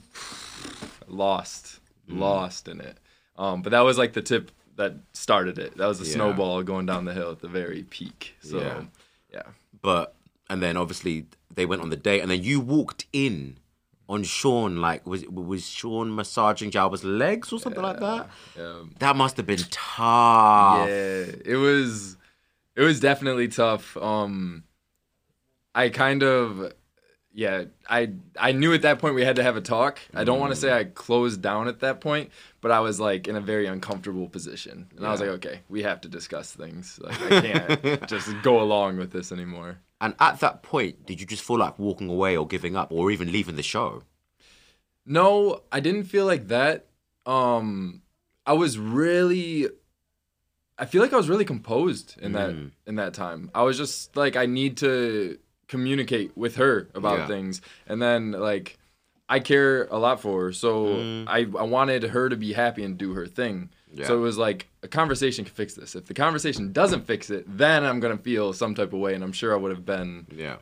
lost, 1.07 1.79
Mm. 2.09 2.19
lost 2.19 2.67
in 2.67 2.79
it. 2.81 2.97
Um, 3.37 3.61
but 3.61 3.71
that 3.71 3.81
was 3.81 3.97
like 3.97 4.13
the 4.13 4.21
tip 4.21 4.51
that 4.75 4.93
started 5.13 5.57
it. 5.57 5.77
That 5.77 5.87
was 5.87 5.99
the 5.99 6.05
Yeah. 6.05 6.13
snowball 6.13 6.61
going 6.63 6.85
down 6.85 7.05
the 7.05 7.13
hill 7.13 7.31
at 7.31 7.39
the 7.39 7.47
very 7.47 7.83
peak. 7.83 8.35
So, 8.41 8.59
Yeah. 8.59 8.83
yeah. 9.33 9.43
But 9.81 10.15
and 10.49 10.61
then 10.61 10.77
obviously 10.77 11.25
they 11.53 11.65
went 11.65 11.81
on 11.81 11.89
the 11.89 11.95
date, 11.95 12.21
and 12.21 12.29
then 12.29 12.43
you 12.43 12.59
walked 12.59 13.05
in 13.13 13.57
on 14.07 14.23
Sean. 14.23 14.77
Like 14.77 15.05
was 15.05 15.25
was 15.27 15.67
Sean 15.67 16.15
massaging 16.15 16.71
Jawa's 16.71 17.03
legs 17.03 17.51
or 17.51 17.59
something 17.59 17.81
like 17.81 17.99
that? 17.99 18.29
Um, 18.59 18.95
That 18.99 19.15
must 19.15 19.37
have 19.37 19.45
been 19.45 19.59
tough. 19.71 20.87
Yeah, 20.87 21.25
it 21.45 21.57
was 21.59 22.17
it 22.75 22.81
was 22.81 22.99
definitely 22.99 23.47
tough. 23.47 23.97
Um 23.97 24.63
I 25.73 25.89
kind 25.89 26.23
of 26.23 26.73
yeah, 27.33 27.65
I 27.89 28.13
I 28.39 28.53
knew 28.53 28.73
at 28.73 28.83
that 28.83 28.99
point 28.99 29.15
we 29.15 29.25
had 29.25 29.35
to 29.35 29.43
have 29.43 29.57
a 29.57 29.61
talk. 29.61 29.99
I 30.13 30.23
don't 30.23 30.39
want 30.39 30.51
to 30.51 30.55
say 30.55 30.71
I 30.71 30.85
closed 30.85 31.41
down 31.41 31.67
at 31.67 31.81
that 31.81 31.99
point, 31.99 32.29
but 32.65 32.71
I 32.71 32.79
was 32.79 32.99
like 32.99 33.27
in 33.27 33.35
a 33.35 33.41
very 33.53 33.67
uncomfortable 33.67 34.27
position. 34.27 34.87
And 34.97 35.05
I 35.05 35.11
was 35.11 35.19
like, 35.19 35.29
okay, 35.37 35.59
we 35.69 35.83
have 35.83 36.01
to 36.01 36.09
discuss 36.09 36.51
things. 36.51 36.99
Like 36.99 37.21
I 37.21 37.41
can't 37.47 38.07
just 38.13 38.27
go 38.41 38.59
along 38.59 38.97
with 38.97 39.11
this 39.11 39.31
anymore. 39.31 39.77
And 40.01 40.15
at 40.19 40.39
that 40.39 40.63
point, 40.63 41.05
did 41.05 41.21
you 41.21 41.27
just 41.27 41.43
feel 41.43 41.59
like 41.59 41.77
walking 41.77 42.09
away 42.09 42.35
or 42.35 42.47
giving 42.47 42.75
up 42.75 42.91
or 42.91 43.11
even 43.11 43.31
leaving 43.31 43.55
the 43.55 43.61
show? 43.61 44.01
No, 45.05 45.61
I 45.71 45.79
didn't 45.79 46.05
feel 46.05 46.25
like 46.25 46.47
that. 46.47 46.87
Um, 47.27 48.01
I 48.47 48.53
was 48.53 48.79
really, 48.79 49.67
I 50.79 50.85
feel 50.85 51.03
like 51.03 51.13
I 51.13 51.17
was 51.17 51.29
really 51.29 51.45
composed 51.45 52.15
in 52.19 52.31
that 52.33 52.53
Mm. 52.55 52.71
in 52.87 52.95
that 52.95 53.13
time. 53.13 53.51
I 53.53 53.61
was 53.61 53.77
just 53.77 54.15
like, 54.17 54.35
I 54.35 54.47
need 54.47 54.77
to 54.77 55.37
communicate 55.67 56.35
with 56.35 56.55
her 56.55 56.89
about 56.95 57.19
Yeah. 57.19 57.27
things, 57.27 57.61
and 57.85 58.01
then 58.01 58.31
like, 58.31 58.79
I 59.27 59.39
care 59.39 59.85
a 59.89 59.97
lot 59.97 60.21
for 60.21 60.43
her, 60.45 60.53
so 60.53 60.85
Mm. 60.87 61.25
I 61.27 61.39
I 61.59 61.63
wanted 61.63 62.03
her 62.03 62.29
to 62.29 62.35
be 62.35 62.53
happy 62.53 62.83
and 62.83 62.97
do 62.97 63.13
her 63.13 63.25
thing. 63.27 63.69
Yeah. 63.93 64.07
So 64.07 64.17
it 64.17 64.21
was 64.21 64.37
like 64.37 64.67
a 64.83 64.87
conversation 64.87 65.45
can 65.45 65.53
fix 65.53 65.73
this. 65.73 65.95
If 65.95 66.05
the 66.05 66.13
conversation 66.13 66.71
doesn't 66.73 67.05
fix 67.07 67.29
it, 67.29 67.45
then 67.47 67.83
I'm 67.83 67.99
gonna 67.99 68.17
feel 68.17 68.53
some 68.53 68.75
type 68.75 68.93
of 68.93 68.99
way, 68.99 69.13
and 69.15 69.23
I'm 69.23 69.31
sure 69.31 69.53
I 69.53 69.57
would 69.57 69.71
have 69.71 69.85
been. 69.85 70.27
Yeah. 70.35 70.57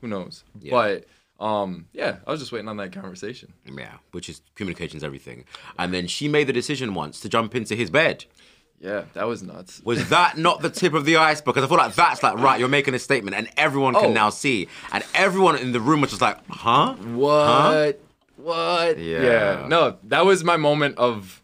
Who 0.00 0.08
knows? 0.08 0.44
Yeah. 0.60 0.70
But 0.70 1.04
um, 1.38 1.86
yeah, 1.92 2.16
I 2.26 2.30
was 2.30 2.40
just 2.40 2.52
waiting 2.52 2.68
on 2.68 2.78
that 2.78 2.92
conversation. 2.92 3.52
Yeah, 3.70 3.92
which 4.12 4.30
is 4.30 4.40
communication's 4.54 5.04
everything. 5.04 5.44
And 5.78 5.92
then 5.92 6.06
she 6.06 6.28
made 6.28 6.46
the 6.46 6.52
decision 6.54 6.94
once 6.94 7.20
to 7.20 7.28
jump 7.28 7.54
into 7.54 7.74
his 7.74 7.90
bed. 7.90 8.24
Yeah, 8.80 9.04
that 9.14 9.26
was 9.26 9.42
nuts. 9.42 9.80
Was 9.84 10.08
that 10.10 10.36
not 10.36 10.60
the 10.60 10.68
tip 10.70 10.92
of 10.94 11.04
the 11.06 11.16
iceberg? 11.16 11.54
Because 11.54 11.64
I 11.64 11.68
feel 11.68 11.78
like 11.78 11.94
that's 11.94 12.22
like, 12.22 12.36
right, 12.38 12.60
you're 12.60 12.68
making 12.68 12.92
a 12.94 12.98
statement 12.98 13.34
and 13.34 13.48
everyone 13.56 13.94
can 13.94 14.10
Oh. 14.10 14.12
now 14.12 14.28
see. 14.30 14.68
And 14.92 15.02
everyone 15.14 15.56
in 15.56 15.72
the 15.72 15.80
room 15.80 16.02
was 16.02 16.10
just 16.10 16.20
like, 16.22 16.38
huh? 16.48 16.92
What? 16.94 18.00
What? 18.46 18.98
Yeah. 19.00 19.66
No, 19.68 19.96
that 20.04 20.24
was 20.24 20.44
my 20.44 20.56
moment 20.56 20.98
of 20.98 21.42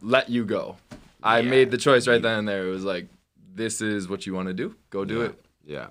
let 0.00 0.30
you 0.30 0.46
go. 0.46 0.76
I 1.22 1.40
Yeah. 1.40 1.50
made 1.50 1.70
the 1.70 1.76
choice 1.76 2.08
right 2.08 2.22
then 2.22 2.38
and 2.38 2.48
there. 2.48 2.66
It 2.66 2.70
was 2.70 2.84
like, 2.84 3.08
this 3.54 3.82
is 3.82 4.08
what 4.08 4.24
you 4.26 4.32
want 4.32 4.48
to 4.48 4.54
do. 4.54 4.74
Go 4.88 5.04
do 5.04 5.20
it. 5.20 5.38
Yeah. 5.62 5.88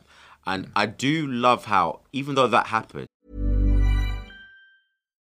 And 0.47 0.71
I 0.75 0.87
do 0.87 1.27
love 1.27 1.65
how, 1.65 1.99
even 2.11 2.33
though 2.33 2.47
that 2.47 2.67
happened, 2.67 3.05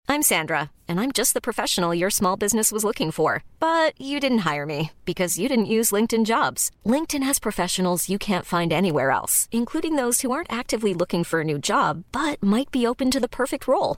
I'm 0.07 0.21
Sandra, 0.21 0.69
and 0.87 0.99
I'm 0.99 1.11
just 1.11 1.33
the 1.33 1.41
professional 1.41 1.95
your 1.95 2.11
small 2.11 2.37
business 2.37 2.71
was 2.71 2.83
looking 2.83 3.09
for. 3.09 3.43
But 3.59 3.99
you 3.99 4.19
didn't 4.19 4.45
hire 4.49 4.67
me 4.67 4.91
because 5.03 5.39
you 5.39 5.49
didn't 5.49 5.65
use 5.77 5.91
LinkedIn 5.91 6.25
jobs. 6.25 6.69
LinkedIn 6.85 7.23
has 7.23 7.39
professionals 7.39 8.07
you 8.07 8.19
can't 8.19 8.45
find 8.45 8.71
anywhere 8.71 9.09
else, 9.09 9.47
including 9.51 9.95
those 9.95 10.21
who 10.21 10.29
aren't 10.31 10.53
actively 10.53 10.93
looking 10.93 11.23
for 11.23 11.41
a 11.41 11.43
new 11.43 11.57
job 11.57 12.03
but 12.11 12.41
might 12.43 12.69
be 12.71 12.85
open 12.85 13.09
to 13.11 13.19
the 13.19 13.27
perfect 13.27 13.67
role, 13.67 13.97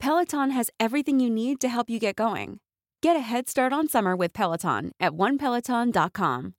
Peloton 0.00 0.50
has 0.50 0.70
everything 0.78 1.20
you 1.20 1.28
need 1.30 1.60
to 1.60 1.68
help 1.68 1.90
you 1.90 1.98
get 1.98 2.16
going. 2.16 2.60
Get 3.02 3.16
a 3.16 3.20
head 3.20 3.48
start 3.48 3.72
on 3.72 3.88
summer 3.88 4.14
with 4.16 4.32
Peloton 4.32 4.92
at 5.00 5.12
onepeloton.com. 5.12 6.54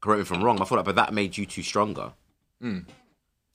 correct 0.00 0.18
me 0.18 0.22
if 0.22 0.32
I'm 0.32 0.42
wrong, 0.42 0.60
I 0.60 0.64
thought 0.64 0.76
like, 0.76 0.84
but 0.84 0.96
that 0.96 1.12
made 1.14 1.36
you 1.36 1.46
two 1.46 1.62
stronger. 1.62 2.12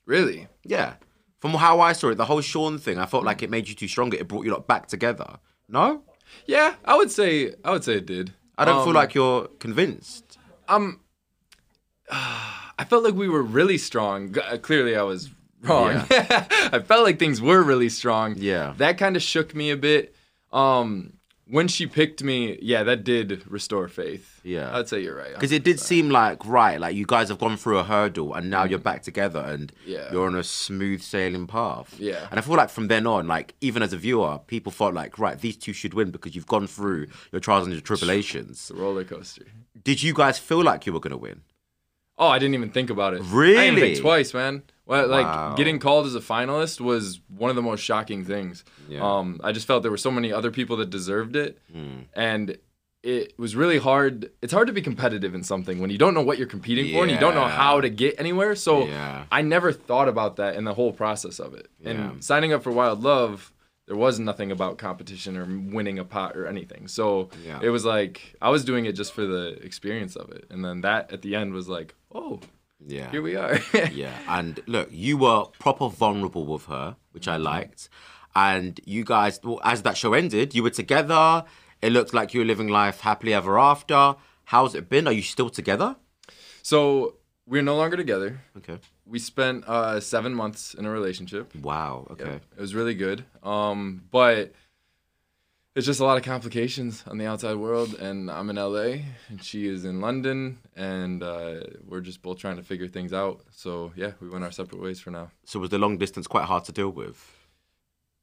Really? 0.06 0.48
Yeah. 0.64 0.94
From 1.42 1.52
how 1.52 1.82
I 1.82 1.92
saw 1.94 2.10
it, 2.10 2.16
the 2.16 2.26
whole 2.26 2.40
Sean 2.42 2.78
thing, 2.78 2.98
I 2.98 3.06
felt 3.06 3.26
like 3.26 3.44
it 3.44 3.50
made 3.50 3.68
you 3.68 3.76
two 3.76 3.88
stronger. 3.90 4.16
It 4.18 4.28
brought 4.30 4.46
you 4.46 4.52
lot 4.52 4.66
back 4.66 4.88
together. 4.88 5.40
No? 5.68 6.04
Yeah, 6.46 6.76
I 6.86 6.96
would 6.96 7.12
say 7.12 7.54
I 7.66 7.72
would 7.72 7.84
say 7.84 7.96
it 7.98 8.06
did. 8.06 8.34
I 8.58 8.64
don't 8.66 8.80
feel 8.82 8.90
Um, 8.90 8.96
like 8.96 9.14
you're 9.14 9.48
convinced. 9.60 10.38
um 10.70 11.02
I 12.12 12.86
felt 12.90 13.04
like 13.04 13.14
we 13.16 13.28
were 13.30 13.44
really 13.44 13.78
strong. 13.78 14.36
Uh, 14.40 14.58
Clearly 14.58 14.96
I 14.96 15.02
was 15.04 15.30
wrong. 15.64 16.06
I 16.10 16.82
felt 16.86 17.04
like 17.04 17.20
things 17.20 17.42
were 17.42 17.62
really 17.64 17.90
strong. 17.90 18.36
Yeah. 18.38 18.74
That 18.78 18.98
kind 18.98 19.16
of 19.16 19.22
shook 19.24 19.54
me 19.56 19.72
a 19.72 19.78
bit. 19.78 20.16
Um 20.52 21.14
when 21.50 21.70
she 21.70 21.88
picked 21.88 22.22
me, 22.22 22.60
yeah, 22.62 22.84
that 22.84 23.06
did 23.06 23.50
restore 23.50 23.88
faith. 23.88 24.42
Yeah. 24.44 24.78
I'd 24.78 24.90
say 24.90 25.00
you're 25.02 25.16
right. 25.16 25.34
Because 25.34 25.54
it 25.54 25.64
did 25.64 25.80
seem 25.80 26.10
like, 26.10 26.46
right, 26.46 26.78
like 26.78 26.94
you 26.94 27.06
guys 27.08 27.30
have 27.30 27.40
gone 27.40 27.56
through 27.56 27.78
a 27.78 27.86
hurdle 27.86 28.34
and 28.34 28.50
now 28.50 28.66
you're 28.66 28.80
back 28.80 29.02
together 29.02 29.40
and 29.40 29.72
Yeah. 29.86 30.12
you're 30.12 30.28
on 30.28 30.36
a 30.36 30.44
smooth 30.44 31.02
sailing 31.02 31.48
path. 31.48 31.96
Yeah. 31.98 32.28
And 32.30 32.38
I 32.38 32.42
feel 32.44 32.56
like 32.58 32.70
from 32.70 32.90
then 32.90 33.08
on, 33.08 33.28
like 33.30 33.56
even 33.62 33.82
as 33.82 33.94
a 33.94 33.98
viewer, 33.98 34.40
people 34.48 34.74
felt 34.74 34.94
like, 34.94 35.18
right, 35.20 35.40
these 35.40 35.56
two 35.56 35.72
should 35.72 35.94
win 35.94 36.12
because 36.12 36.36
you've 36.36 36.48
gone 36.48 36.68
through 36.68 37.08
your 37.32 37.40
trials 37.40 37.64
and 37.66 37.72
your 37.74 37.82
tribulations. 37.82 38.50
It's 38.50 38.72
a 38.72 38.76
roller 38.76 39.06
coaster. 39.06 39.46
Did 39.82 40.04
you 40.04 40.14
guys 40.14 40.38
feel 40.38 40.64
like 40.66 40.86
you 40.86 40.92
were 40.92 41.00
going 41.00 41.12
to 41.12 41.18
win? 41.18 41.44
Oh, 42.18 42.28
I 42.28 42.40
didn't 42.40 42.56
even 42.56 42.70
think 42.72 42.90
about 42.90 43.14
it. 43.14 43.18
I 43.18 43.20
didn't 43.24 43.36
Really? 43.38 43.80
think 43.82 44.00
twice, 44.00 44.34
man. 44.34 44.64
Well, 44.86 45.08
like 45.08 45.26
Wow. 45.26 45.54
getting 45.56 45.80
called 45.80 46.06
as 46.06 46.16
a 46.16 46.20
finalist 46.20 46.80
was 46.80 47.20
one 47.28 47.50
of 47.50 47.56
the 47.56 47.62
most 47.62 47.82
shocking 47.82 48.24
things. 48.24 48.64
Yeah. 48.90 49.02
Um, 49.04 49.40
I 49.44 49.52
just 49.52 49.68
felt 49.68 49.84
there 49.84 49.92
were 49.92 49.98
so 49.98 50.12
many 50.12 50.32
other 50.32 50.50
people 50.50 50.78
that 50.78 50.90
deserved 50.90 51.36
it, 51.36 51.60
Hmm. 51.72 52.00
and 52.14 52.58
it 53.04 53.38
was 53.38 53.56
really 53.56 53.78
hard. 53.78 54.32
It's 54.42 54.52
hard 54.54 54.68
to 54.68 54.74
be 54.74 54.82
competitive 54.82 55.36
in 55.36 55.44
something 55.44 55.80
when 55.80 55.90
you 55.90 55.98
don't 55.98 56.14
know 56.14 56.22
what 56.22 56.38
you're 56.38 56.48
competing 56.48 56.92
for 56.94 57.04
and 57.04 57.12
you 57.12 57.20
don't 57.20 57.36
know 57.36 57.48
how 57.48 57.80
to 57.82 57.90
get 57.90 58.16
anywhere. 58.20 58.56
So 58.56 58.88
Yeah. 58.88 59.26
I 59.32 59.42
never 59.44 59.72
thought 59.72 60.08
about 60.10 60.38
that 60.38 60.56
in 60.56 60.64
the 60.64 60.74
whole 60.74 60.92
process 60.94 61.40
of 61.40 61.54
it. 61.54 61.70
Yeah. 61.80 61.92
And 61.92 62.24
signing 62.24 62.52
up 62.54 62.64
for 62.64 62.72
Wild 62.72 63.04
Love, 63.04 63.54
there 63.86 63.96
was 63.96 64.20
nothing 64.20 64.52
about 64.52 64.78
competition 64.78 65.38
or 65.38 65.46
winning 65.46 66.00
a 66.00 66.04
pot 66.04 66.36
or 66.36 66.48
anything. 66.48 66.88
So 66.90 67.30
Yeah. 67.46 67.60
it 67.62 67.70
was 67.70 67.86
like 67.86 68.36
I 68.42 68.50
was 68.50 68.66
doing 68.66 68.86
it 68.86 68.94
just 68.94 69.14
for 69.14 69.26
the 69.26 69.58
experience 69.64 70.16
of 70.18 70.30
it, 70.32 70.46
and 70.50 70.66
then 70.66 70.82
that 70.82 71.12
at 71.14 71.22
the 71.22 71.36
end 71.36 71.54
was 71.54 71.70
like, 71.70 71.94
oh, 72.14 72.40
Yeah. 72.86 73.10
here 73.12 73.22
we 73.22 73.36
are. 73.36 73.60
yeah, 73.92 74.18
and 74.28 74.60
look, 74.68 74.90
you 74.92 75.18
were 75.18 75.46
proper 75.60 75.90
vulnerable 75.90 76.46
with 76.46 76.66
her, 76.66 76.96
which 77.12 77.28
I 77.28 77.38
liked. 77.38 77.90
And 78.36 78.80
you 78.86 79.04
guys, 79.04 79.40
well, 79.44 79.60
as 79.64 79.82
that 79.82 79.98
show 79.98 80.14
ended, 80.14 80.54
you 80.54 80.62
were 80.64 80.70
together. 80.70 81.44
It 81.82 81.92
looked 81.92 82.14
like 82.14 82.34
you 82.34 82.42
were 82.42 82.46
living 82.46 82.68
life 82.68 83.02
happily 83.02 83.34
ever 83.34 83.58
after. 83.58 84.16
How's 84.46 84.76
it 84.76 84.90
been? 84.90 85.08
Are 85.08 85.12
you 85.14 85.22
still 85.24 85.50
together? 85.50 85.96
So 86.62 87.16
we're 87.48 87.62
no 87.64 87.76
longer 87.78 87.98
together. 87.98 88.42
Okay. 88.58 88.78
We 89.06 89.20
spent 89.20 89.64
uh, 89.68 90.00
seven 90.00 90.34
months 90.36 90.74
in 90.74 90.86
a 90.86 90.90
relationship. 90.92 91.56
Wow. 91.56 92.08
Okay. 92.12 92.40
It 92.58 92.62
was 92.62 92.76
really 92.76 92.94
good. 92.94 93.26
Um, 93.42 94.04
but 94.12 94.54
it's 95.78 95.86
just 95.86 96.00
a 96.00 96.04
lot 96.04 96.18
of 96.18 96.24
complications 96.24 97.04
on 97.06 97.20
the 97.20 97.28
outside 97.28 97.56
world, 97.56 97.94
and 97.94 98.32
I'm 98.32 98.50
in 98.50 98.56
LA, 98.56 99.04
and 99.30 99.42
she 99.44 99.68
is 99.68 99.86
in 99.86 100.02
London, 100.02 100.58
and 100.76 101.22
uh, 101.22 101.60
we're 101.88 102.02
just 102.02 102.24
both 102.24 102.40
trying 102.40 102.56
to 102.58 102.64
figure 102.64 102.88
things 102.88 103.14
out. 103.14 103.42
So 103.52 103.92
yeah, 103.96 104.14
we 104.20 104.28
went 104.28 104.44
our 104.44 104.52
separate 104.52 104.82
ways 104.82 105.00
for 105.00 105.12
now. 105.12 105.30
So 105.46 105.60
was 105.60 105.70
the 105.70 105.78
long 105.78 106.00
distance 106.00 106.26
quite 106.26 106.46
hard 106.46 106.64
to 106.64 106.72
deal 106.72 106.90
with? 106.90 107.32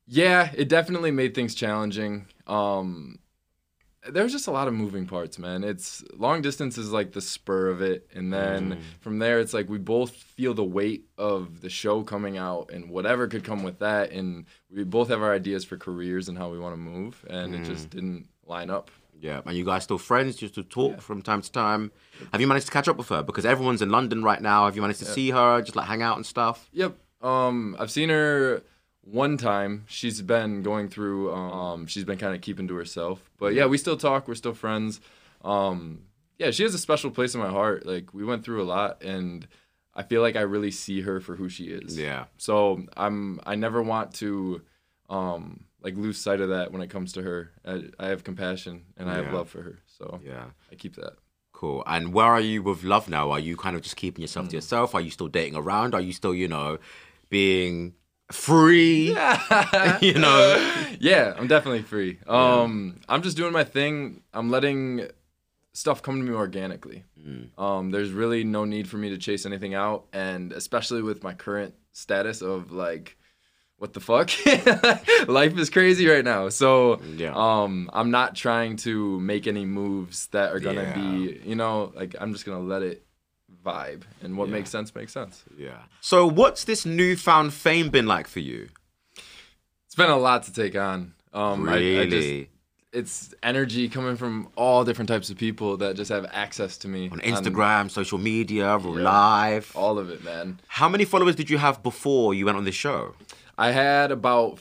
Yeah, 0.05 0.51
it 0.57 0.69
definitely 0.69 1.13
made 1.13 1.33
things 1.37 1.55
challenging. 1.55 2.27
Um, 2.49 3.21
there's 4.09 4.33
just 4.33 4.47
a 4.47 4.51
lot 4.51 4.69
of 4.69 4.75
moving 4.75 5.07
parts, 5.07 5.39
man. 5.39 5.65
It's 5.65 6.05
long 6.15 6.43
distance 6.43 6.79
is 6.79 6.93
like 6.93 7.13
the 7.13 7.21
spur 7.21 7.69
of 7.69 7.83
it, 7.83 8.09
and 8.15 8.33
then 8.33 8.81
from 9.01 9.19
there, 9.19 9.41
it's 9.41 9.55
like 9.55 9.69
we 9.69 9.79
both 9.79 10.11
feel 10.11 10.55
the 10.55 10.65
weight 10.65 11.07
of 11.19 11.61
the 11.61 11.71
show 11.71 12.03
coming 12.03 12.37
out 12.37 12.71
and 12.73 12.91
whatever 12.91 13.27
could 13.27 13.45
come 13.45 13.63
with 13.63 13.79
that, 13.79 14.11
and 14.13 14.47
we 14.71 14.85
both 14.85 15.09
have 15.09 15.23
our 15.23 15.33
ideas 15.33 15.65
for 15.65 15.77
careers 15.77 16.29
and 16.29 16.37
how 16.37 16.51
we 16.51 16.59
want 16.59 16.75
to 16.75 16.79
move, 16.79 17.25
and 17.29 17.55
it 17.55 17.65
just 17.65 17.91
didn't 17.91 18.29
line 18.47 18.71
up. 18.71 18.91
Yeah. 19.21 19.41
And 19.47 19.57
you 19.57 19.65
guys 19.65 19.85
still 19.85 19.99
friends, 19.99 20.37
just 20.37 20.55
to 20.57 20.63
talk 20.63 21.01
from 21.01 21.23
time 21.23 21.41
to 21.41 21.51
time? 21.51 21.93
Have 22.33 22.41
you 22.41 22.47
managed 22.47 22.67
to 22.67 22.73
catch 22.73 22.89
up 22.89 22.97
with 22.97 23.09
her? 23.09 23.23
Because 23.23 23.47
everyone's 23.47 23.81
in 23.81 23.89
London 23.89 24.23
right 24.23 24.43
now. 24.43 24.67
Have 24.67 24.77
you 24.77 24.83
managed 24.83 24.99
to 24.99 25.07
see 25.07 25.31
her, 25.31 25.63
just 25.63 25.77
like 25.77 25.87
hang 25.87 26.03
out 26.03 26.17
and 26.17 26.27
stuff? 26.27 26.69
Yep. 26.73 26.97
Um, 27.23 27.75
I've 27.79 27.91
seen 27.91 28.11
her 28.11 28.63
one 29.05 29.37
time. 29.37 29.85
She's 29.87 30.21
been 30.23 30.63
going 30.63 30.89
through. 30.89 31.33
Um, 31.33 31.87
she's 31.87 32.05
been 32.05 32.19
kind 32.19 32.35
of 32.35 32.41
keeping 32.41 32.69
to 32.69 32.75
herself. 32.75 33.21
But 33.39 33.55
yeah, 33.55 33.67
we 33.67 33.79
still 33.79 33.97
talk. 33.97 34.27
We're 34.29 34.35
still 34.35 34.55
friends. 34.55 35.01
Um, 35.45 36.03
yeah, 36.39 36.51
she 36.51 36.63
has 36.63 36.75
a 36.75 36.79
special 36.79 37.11
place 37.11 37.35
in 37.35 37.41
my 37.41 37.51
heart. 37.51 37.87
Like 37.87 38.13
we 38.15 38.25
went 38.25 38.45
through 38.45 38.63
a 38.63 38.65
lot, 38.65 39.03
and 39.03 39.47
I 39.95 40.03
feel 40.03 40.23
like 40.23 40.37
I 40.37 40.41
really 40.41 40.71
see 40.71 41.03
her 41.03 41.21
for 41.21 41.37
who 41.37 41.49
she 41.49 41.65
is. 41.67 41.99
Yeah. 41.99 42.25
So 42.39 42.83
I'm. 42.97 43.41
I 43.47 43.55
never 43.55 43.83
want 43.83 44.15
to, 44.15 44.63
um, 45.09 45.65
like 45.83 45.97
lose 45.97 46.19
sight 46.19 46.41
of 46.41 46.49
that 46.49 46.73
when 46.73 46.83
it 46.83 46.89
comes 46.91 47.13
to 47.13 47.23
her. 47.23 47.51
I, 47.65 47.85
I 48.01 48.07
have 48.09 48.25
compassion 48.25 48.85
and 48.97 49.09
I 49.11 49.17
have 49.17 49.33
love 49.33 49.51
for 49.51 49.63
her. 49.63 49.79
So 49.99 50.21
Yeah. 50.25 50.47
I 50.73 50.75
keep 50.77 50.97
that. 50.97 51.13
Cool. 51.53 51.85
And 51.87 52.13
where 52.13 52.27
are 52.27 52.41
you 52.41 52.63
with 52.63 52.83
love 52.83 53.09
now? 53.09 53.31
Are 53.31 53.39
you 53.39 53.57
kind 53.57 53.77
of 53.77 53.83
just 53.83 53.97
keeping 53.97 54.23
yourself 54.23 54.49
to 54.49 54.57
yourself? 54.57 54.95
Are 54.95 55.01
you 55.01 55.11
still 55.11 55.29
dating 55.29 55.57
around? 55.57 55.95
Are 55.95 56.01
you 56.01 56.13
still, 56.13 56.35
you 56.35 56.49
know, 56.49 56.79
being 57.29 57.95
free? 58.33 59.09
you 60.00 60.14
know? 60.14 60.85
yeah, 61.00 61.35
I'm 61.37 61.47
definitely 61.47 61.83
free. 61.83 62.19
Um, 62.26 63.00
I'm 63.09 63.23
just 63.23 63.37
doing 63.37 63.52
my 63.52 63.64
thing. 63.64 64.23
I'm 64.33 64.50
letting 64.50 65.07
stuff 65.73 66.02
come 66.02 66.16
to 66.16 66.23
me 66.23 66.35
organically. 66.35 67.04
Um, 67.59 67.90
there's 67.90 68.11
really 68.11 68.45
no 68.45 68.64
need 68.64 68.88
for 68.88 68.97
me 68.99 69.11
to 69.11 69.19
chase 69.19 69.47
anything 69.47 69.75
out, 69.75 70.07
and 70.12 70.52
especially 70.52 71.02
with 71.02 71.23
my 71.23 71.33
current 71.35 71.75
status 71.93 72.43
of 72.43 72.71
like, 72.71 73.16
what 73.78 73.93
the 73.93 74.00
fuck, 74.00 74.31
life 75.28 75.59
is 75.59 75.69
crazy 75.71 76.07
right 76.07 76.25
now. 76.25 76.49
So 76.49 77.00
Yeah. 77.16 77.33
um, 77.35 77.90
I'm 77.93 78.11
not 78.11 78.35
trying 78.35 78.76
to 78.78 79.19
make 79.21 79.47
any 79.47 79.64
moves 79.64 80.28
that 80.28 80.52
are 80.52 80.61
gonna 80.61 80.83
Yeah. 80.83 80.95
be, 80.95 81.40
you 81.45 81.54
know, 81.57 81.93
like 81.95 82.14
I'm 82.21 82.33
just 82.33 82.45
gonna 82.47 82.61
let 82.61 82.83
it 82.83 83.04
vibe, 83.64 84.02
and 84.23 84.37
what 84.37 84.49
Yeah. 84.49 84.52
makes 84.54 84.71
sense 84.71 84.94
makes 84.94 85.12
sense. 85.12 85.42
Yeah. 85.56 85.78
So 86.00 86.26
what's 86.26 86.64
this 86.64 86.85
newfound 86.85 87.52
fame 87.54 87.88
been 87.90 88.06
like 88.06 88.26
for 88.28 88.40
you? 88.40 88.68
It's 89.87 89.94
been 89.97 90.11
a 90.11 90.18
lot 90.18 90.42
to 90.44 90.52
take 90.52 90.76
on. 90.76 91.14
Um, 91.33 91.68
I- 91.68 91.73
I 91.75 92.04
just- 92.04 92.12
Really? 92.26 92.50
it's 92.92 93.35
energy 93.42 93.88
coming 93.88 94.16
from 94.16 94.49
all 94.56 94.85
different 94.85 95.09
types 95.09 95.30
of 95.30 95.37
people 95.37 95.76
that 95.78 95.97
just 95.97 96.11
have 96.11 96.26
access 96.33 96.76
to 96.78 96.88
me 96.88 97.09
On 97.11 97.18
Instagram, 97.21 97.90
social 97.90 98.18
media, 98.18 98.76
real 98.78 98.94
life. 99.02 99.75
all 99.76 99.99
of 99.99 100.11
it, 100.11 100.23
man. 100.25 100.61
How 100.68 100.88
many 100.88 101.04
followers 101.04 101.35
did 101.35 101.50
you 101.50 101.59
have 101.59 101.83
before 101.83 102.35
you 102.35 102.44
went 102.47 102.56
on 102.59 102.64
this 102.64 102.75
show? 102.76 103.14
I 103.59 103.71
had 103.71 104.11
about 104.12 104.59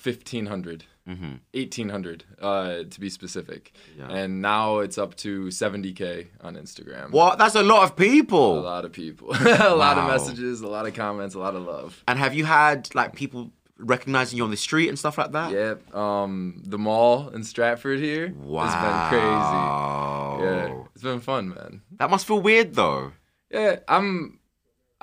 1,500, 1.05 1.41
1,800 1.53 2.24
uh, 2.41 2.83
to 2.89 3.00
be 3.00 3.10
specific. 3.10 3.74
Yeah. 3.98 4.10
And 4.10 4.41
now 4.41 4.79
it's 4.79 4.98
up 4.98 5.15
to 5.17 5.45
70K 5.48 6.27
on 6.41 6.55
Instagram. 6.55 7.12
What? 7.12 7.38
That's 7.38 7.55
a 7.55 7.63
lot 7.63 7.83
of 7.83 7.95
people. 7.95 8.60
A 8.60 8.62
lot 8.62 8.86
of 8.86 8.91
people. 8.93 9.31
a 9.33 9.75
lot 9.75 9.98
of 9.98 10.07
messages, 10.07 10.62
a 10.62 10.67
lot 10.67 10.86
of 10.88 10.93
comments, 10.93 11.36
a 11.36 11.39
lot 11.39 11.55
of 11.55 11.63
love. 11.63 12.01
And 12.07 12.17
have 12.19 12.33
you 12.33 12.45
had 12.45 12.93
like 12.95 13.15
people 13.15 13.51
recognizing 13.79 14.38
you 14.38 14.43
on 14.45 14.51
the 14.51 14.55
street 14.57 14.88
and 14.88 14.98
stuff 14.98 15.17
like 15.17 15.31
that? 15.33 15.51
Yep. 15.51 15.93
Um, 15.95 16.62
the 16.65 16.77
mall 16.77 17.29
in 17.29 17.43
Stratford 17.43 18.00
here 18.00 18.33
Wow. 18.38 18.65
has 18.67 18.74
been 18.75 19.19
crazy. 19.19 20.74
Yeah. 20.77 20.83
It's 20.93 21.03
been 21.03 21.19
fun, 21.19 21.50
man. 21.50 21.81
That 22.00 22.10
must 22.10 22.25
feel 22.25 22.39
weird 22.41 22.75
though. 22.75 23.12
Yeah, 23.51 23.77
I'm. 23.88 24.39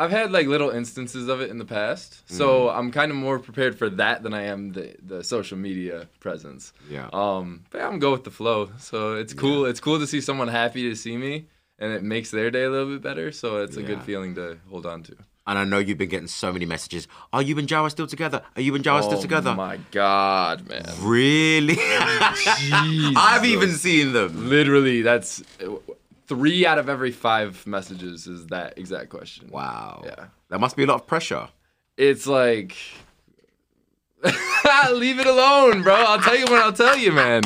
I've 0.03 0.11
had 0.11 0.33
like 0.33 0.47
little 0.47 0.71
instances 0.71 1.29
of 1.29 1.41
it 1.45 1.51
in 1.51 1.59
the 1.59 1.65
past, 1.79 2.09
so 2.39 2.47
Mm. 2.69 2.77
I'm 2.77 2.91
kind 2.91 3.11
of 3.13 3.17
more 3.27 3.39
prepared 3.39 3.75
for 3.81 3.89
that 4.03 4.23
than 4.25 4.33
I 4.33 4.45
am 4.55 4.73
the 4.77 4.87
the 5.13 5.23
social 5.35 5.59
media 5.69 5.97
presence. 6.25 6.73
Yeah. 6.97 7.09
Um, 7.13 7.47
but 7.71 7.81
I'm 7.83 7.99
go 7.99 8.11
with 8.17 8.25
the 8.25 8.31
flow, 8.41 8.71
so 8.79 9.15
it's 9.23 9.35
cool. 9.35 9.67
It's 9.71 9.81
cool 9.87 9.99
to 9.99 10.07
see 10.07 10.21
someone 10.29 10.49
happy 10.49 10.83
to 10.91 10.95
see 11.05 11.17
me, 11.27 11.35
and 11.79 11.93
it 11.93 12.03
makes 12.03 12.31
their 12.31 12.51
day 12.51 12.65
a 12.65 12.71
little 12.71 12.91
bit 12.95 13.03
better. 13.03 13.31
So 13.33 13.47
it's 13.65 13.77
a 13.77 13.83
Yeah. 13.83 13.89
good 13.91 14.03
feeling 14.03 14.35
to 14.37 14.47
hold 14.71 14.87
on 14.87 15.03
to. 15.09 15.15
And 15.47 15.59
I 15.59 15.65
know 15.65 15.79
you've 15.79 15.99
been 15.99 16.11
getting 16.17 16.29
so 16.29 16.53
many 16.53 16.67
messages. 16.67 17.09
Are 17.33 17.43
you 17.43 17.59
and 17.59 17.67
Jawa 17.67 17.91
still 17.91 18.07
together? 18.07 18.41
Are 18.57 18.63
you 18.63 18.73
and 18.77 18.85
Jawa 18.85 19.03
still 19.03 19.21
together? 19.21 19.51
Oh 19.51 19.55
my 19.71 19.79
god, 19.91 20.69
man! 20.69 20.85
Really? 21.03 21.77
I've 23.29 23.45
even 23.45 23.71
seen 23.73 24.13
them. 24.13 24.49
Literally, 24.49 25.03
that's 25.03 25.43
three 26.31 26.65
out 26.65 26.79
of 26.79 26.89
every 26.89 27.11
five 27.11 27.67
messages 27.67 28.27
is 28.27 28.47
that 28.47 28.79
exact 28.79 29.09
question. 29.11 29.49
Wow. 29.51 30.03
Yeah. 30.05 30.27
That 30.51 30.61
must 30.61 30.77
be 30.77 30.85
a 30.85 30.87
lot 30.87 31.01
of 31.03 31.07
pressure. 31.07 31.49
it's 31.97 32.27
like 32.27 32.77
leave 34.93 35.19
it 35.19 35.27
alone, 35.27 35.83
bro. 35.83 35.95
I'll 35.95 36.21
tell 36.21 36.37
you 36.37 36.45
when 36.51 36.61
I'll 36.63 36.73
tell 36.73 36.97
you, 36.97 37.11
man. 37.13 37.43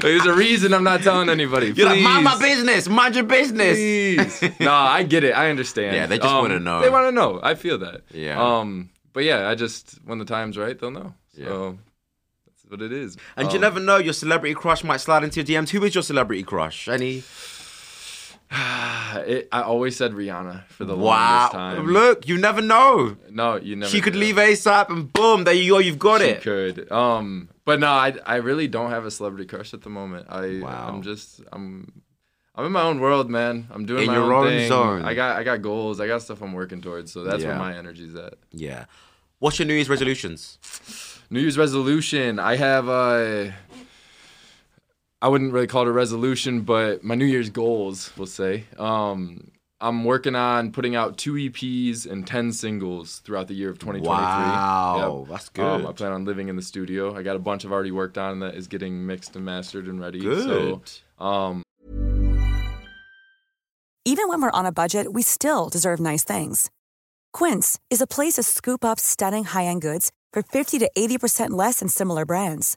There's 0.00 0.24
a 0.24 0.34
reason 0.34 0.72
I'm 0.72 0.84
not 0.84 1.02
telling 1.02 1.28
anybody. 1.28 1.72
You're 1.76 1.86
like, 1.88 2.00
mind 2.00 2.24
my 2.24 2.38
business, 2.38 2.88
mind 2.88 3.14
your 3.14 3.24
business. 3.24 3.76
Please. 3.76 4.42
no, 4.60 4.72
I 4.72 5.02
get 5.02 5.22
it. 5.24 5.32
I 5.32 5.50
understand. 5.50 5.94
Yeah, 5.96 6.06
they 6.06 6.18
just 6.18 6.28
Um, 6.28 6.42
wanna 6.42 6.60
know. 6.60 6.80
They 6.80 6.88
want 6.90 7.06
to 7.08 7.12
know. 7.12 7.40
I 7.42 7.54
feel 7.54 7.78
that. 7.78 8.02
Yeah. 8.10 8.40
Um. 8.42 8.90
But 9.12 9.24
yeah, 9.24 9.48
I 9.48 9.54
just 9.54 9.98
when 10.04 10.18
the 10.18 10.24
time's 10.24 10.56
right, 10.56 10.78
they'll 10.78 10.90
know. 10.90 11.14
So 11.36 11.78
that's 12.46 12.64
what 12.70 12.80
it 12.80 12.92
is. 12.92 13.16
And 13.36 13.48
you 13.52 13.56
Um, 13.56 13.60
never 13.60 13.80
know, 13.80 13.98
your 13.98 14.12
celebrity 14.14 14.54
crush 14.54 14.82
might 14.82 15.00
slide 15.02 15.24
into 15.24 15.40
your 15.42 15.46
DMs. 15.62 15.70
Who 15.70 15.84
is 15.84 15.94
your 15.94 16.02
celebrity 16.02 16.42
crush? 16.42 16.88
Any? 16.88 17.22
It, 19.16 19.48
I 19.52 19.62
always 19.62 19.96
said 19.96 20.12
Rihanna 20.12 20.66
for 20.66 20.84
the 20.84 20.96
Wow. 20.96 21.38
longest 21.38 21.52
time. 21.52 21.86
Look, 21.86 22.26
you 22.28 22.36
never 22.36 22.60
know. 22.60 23.16
No, 23.30 23.56
you 23.56 23.76
never. 23.76 23.88
She 23.90 24.00
could 24.00 24.12
do. 24.14 24.18
leave 24.18 24.34
ASAP 24.36 24.90
and 24.90 25.12
boom, 25.12 25.44
there 25.44 25.54
you 25.54 25.72
go, 25.74 25.78
you've 25.78 26.00
got 26.00 26.20
it. 26.20 26.42
She 26.42 26.50
it. 26.50 26.74
could. 26.76 26.92
Um, 26.92 27.48
but 27.64 27.78
no, 27.80 27.86
I 27.88 28.14
I 28.26 28.36
really 28.36 28.66
don't 28.66 28.90
have 28.90 29.04
a 29.06 29.10
celebrity 29.12 29.46
crush 29.46 29.72
at 29.72 29.82
the 29.82 29.90
moment. 29.90 30.26
I 30.28 30.60
Wow. 30.60 30.88
I'm 30.88 31.02
just 31.02 31.40
I'm 31.52 32.02
I'm 32.56 32.66
in 32.66 32.72
my 32.72 32.82
own 32.82 32.98
world, 33.00 33.30
man. 33.30 33.68
I'm 33.70 33.86
doing 33.86 34.02
In 34.02 34.06
my 34.08 34.14
your 34.14 34.32
own, 34.32 34.44
own 34.46 34.50
thing. 34.50 34.68
zone. 34.68 35.04
I 35.04 35.14
got 35.14 35.36
I 35.38 35.44
got 35.44 35.62
goals. 35.62 36.00
I 36.00 36.06
got 36.08 36.22
stuff 36.22 36.42
I'm 36.42 36.52
working 36.52 36.80
towards. 36.82 37.12
So 37.12 37.22
that's 37.22 37.42
Yeah. 37.42 37.50
where 37.50 37.58
my 37.58 37.76
energy's 37.76 38.14
at. 38.16 38.34
Yeah. 38.50 38.86
What's 39.38 39.58
your 39.58 39.66
New 39.68 39.74
Year's 39.74 39.88
resolutions? 39.88 40.58
New 41.30 41.40
Year's 41.40 41.56
resolution. 41.58 42.38
I 42.38 42.56
have 42.56 42.88
uh 42.88 43.52
I 45.24 45.28
wouldn't 45.28 45.54
really 45.54 45.66
call 45.66 45.82
it 45.82 45.88
a 45.88 45.92
resolution, 45.92 46.60
but 46.60 47.02
my 47.02 47.14
New 47.14 47.24
Year's 47.24 47.48
goals, 47.48 48.12
we'll 48.18 48.26
say. 48.26 48.64
Um 48.78 49.50
I'm 49.80 50.04
working 50.04 50.34
on 50.34 50.70
putting 50.70 50.94
out 50.96 51.16
two 51.16 51.32
EPs 51.32 52.10
and 52.10 52.26
10 52.26 52.52
singles 52.52 53.20
throughout 53.20 53.48
the 53.48 53.54
year 53.54 53.70
of 53.70 53.78
2023. 53.78 54.06
Wow, 54.06 55.26
that's 55.28 55.50
Um, 55.58 55.86
I 55.86 55.92
plan 55.92 56.12
on 56.12 56.26
living 56.26 56.48
in 56.48 56.56
the 56.56 56.62
studio. 56.62 57.14
I 57.16 57.22
got 57.22 57.36
a 57.36 57.38
bunch 57.38 57.64
I've 57.64 57.72
already 57.72 57.90
worked 57.90 58.18
on 58.18 58.40
that 58.40 58.54
is 58.54 58.66
getting 58.66 59.06
mixed 59.06 59.34
and 59.34 59.44
mastered 59.44 59.86
and 59.86 59.98
ready. 59.98 60.20
Good. 60.20 60.44
So, 60.44 61.24
um, 61.24 61.62
Even 64.04 64.28
when 64.28 64.42
we're 64.42 64.58
on 64.58 64.66
a 64.66 64.72
budget, 64.72 65.14
we 65.14 65.22
still 65.22 65.70
deserve 65.70 66.00
nice 66.00 66.24
things. 66.24 66.70
Quince 67.32 67.78
is 67.90 68.02
a 68.02 68.06
place 68.06 68.34
to 68.34 68.42
scoop 68.42 68.84
up 68.84 69.00
stunning 69.00 69.44
high-end 69.44 69.80
goods 69.82 70.12
for 70.34 70.42
50 70.42 70.78
to 70.80 70.90
80% 70.96 71.50
less 71.50 71.80
than 71.80 71.88
similar 71.88 72.24
brands. 72.26 72.76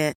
market. 0.00 0.19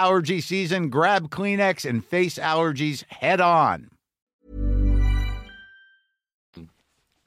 allergy 0.01 0.41
season, 0.41 0.89
grab 0.89 1.29
Kleenex 1.29 1.87
and 1.87 2.03
face 2.03 2.39
allergies 2.39 3.03
head 3.11 3.39
on. 3.39 3.89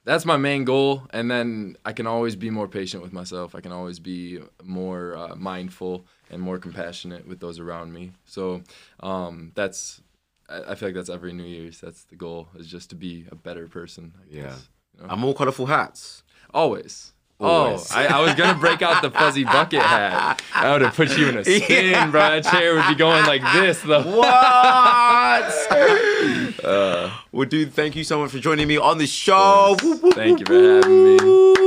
that's 0.04 0.26
my 0.26 0.36
main 0.36 0.64
goal. 0.64 1.06
And 1.10 1.30
then 1.30 1.76
I 1.86 1.92
can 1.94 2.06
always 2.06 2.36
be 2.36 2.50
more 2.50 2.68
patient 2.68 3.02
with 3.02 3.12
myself. 3.12 3.54
I 3.54 3.60
can 3.60 3.72
always 3.72 3.98
be 4.00 4.38
more 4.62 5.16
uh, 5.16 5.34
mindful 5.36 6.04
and 6.30 6.42
more 6.42 6.58
compassionate 6.58 7.26
with 7.26 7.40
those 7.40 7.58
around 7.58 7.92
me. 7.94 8.12
So 8.26 8.62
um, 9.00 9.52
that's, 9.54 10.02
I, 10.48 10.72
I 10.72 10.74
feel 10.74 10.88
like 10.88 10.96
that's 10.96 11.08
every 11.08 11.32
New 11.32 11.44
Year's. 11.44 11.80
That's 11.80 12.04
the 12.04 12.16
goal 12.16 12.48
is 12.58 12.66
just 12.66 12.90
to 12.90 12.96
be 12.96 13.24
a 13.30 13.34
better 13.34 13.66
person. 13.66 14.12
I 14.20 14.24
Yeah. 14.36 14.42
guess, 14.42 14.68
you 14.94 15.06
know? 15.06 15.12
And 15.12 15.20
more 15.22 15.32
colorful 15.34 15.66
hats. 15.66 16.22
Always. 16.52 17.13
Oh, 17.40 17.84
I, 17.92 18.06
I 18.06 18.20
was 18.20 18.34
gonna 18.34 18.58
break 18.58 18.80
out 18.80 19.02
the 19.02 19.10
fuzzy 19.10 19.44
bucket 19.44 19.82
hat. 19.82 20.40
I 20.54 20.72
would 20.72 20.82
have 20.82 20.94
put 20.94 21.18
you 21.18 21.28
in 21.28 21.36
a 21.38 21.44
spin, 21.44 22.10
bro. 22.10 22.20
That 22.40 22.44
chair 22.44 22.74
would 22.74 22.86
be 22.88 22.94
going 22.94 23.26
like 23.26 23.42
this. 23.52 23.80
The 23.82 24.02
What? 24.04 25.44
Uh. 26.64 27.10
well, 27.30 27.46
dude, 27.46 27.74
thank 27.74 27.94
you 27.94 28.02
so 28.04 28.18
much 28.20 28.30
for 28.30 28.38
joining 28.38 28.66
me 28.66 28.78
on 28.78 28.96
the 28.96 29.06
show. 29.06 29.76
Thank 30.14 30.40
you 30.40 30.46
for 30.46 30.54
having 30.54 31.04
me. 31.04 31.63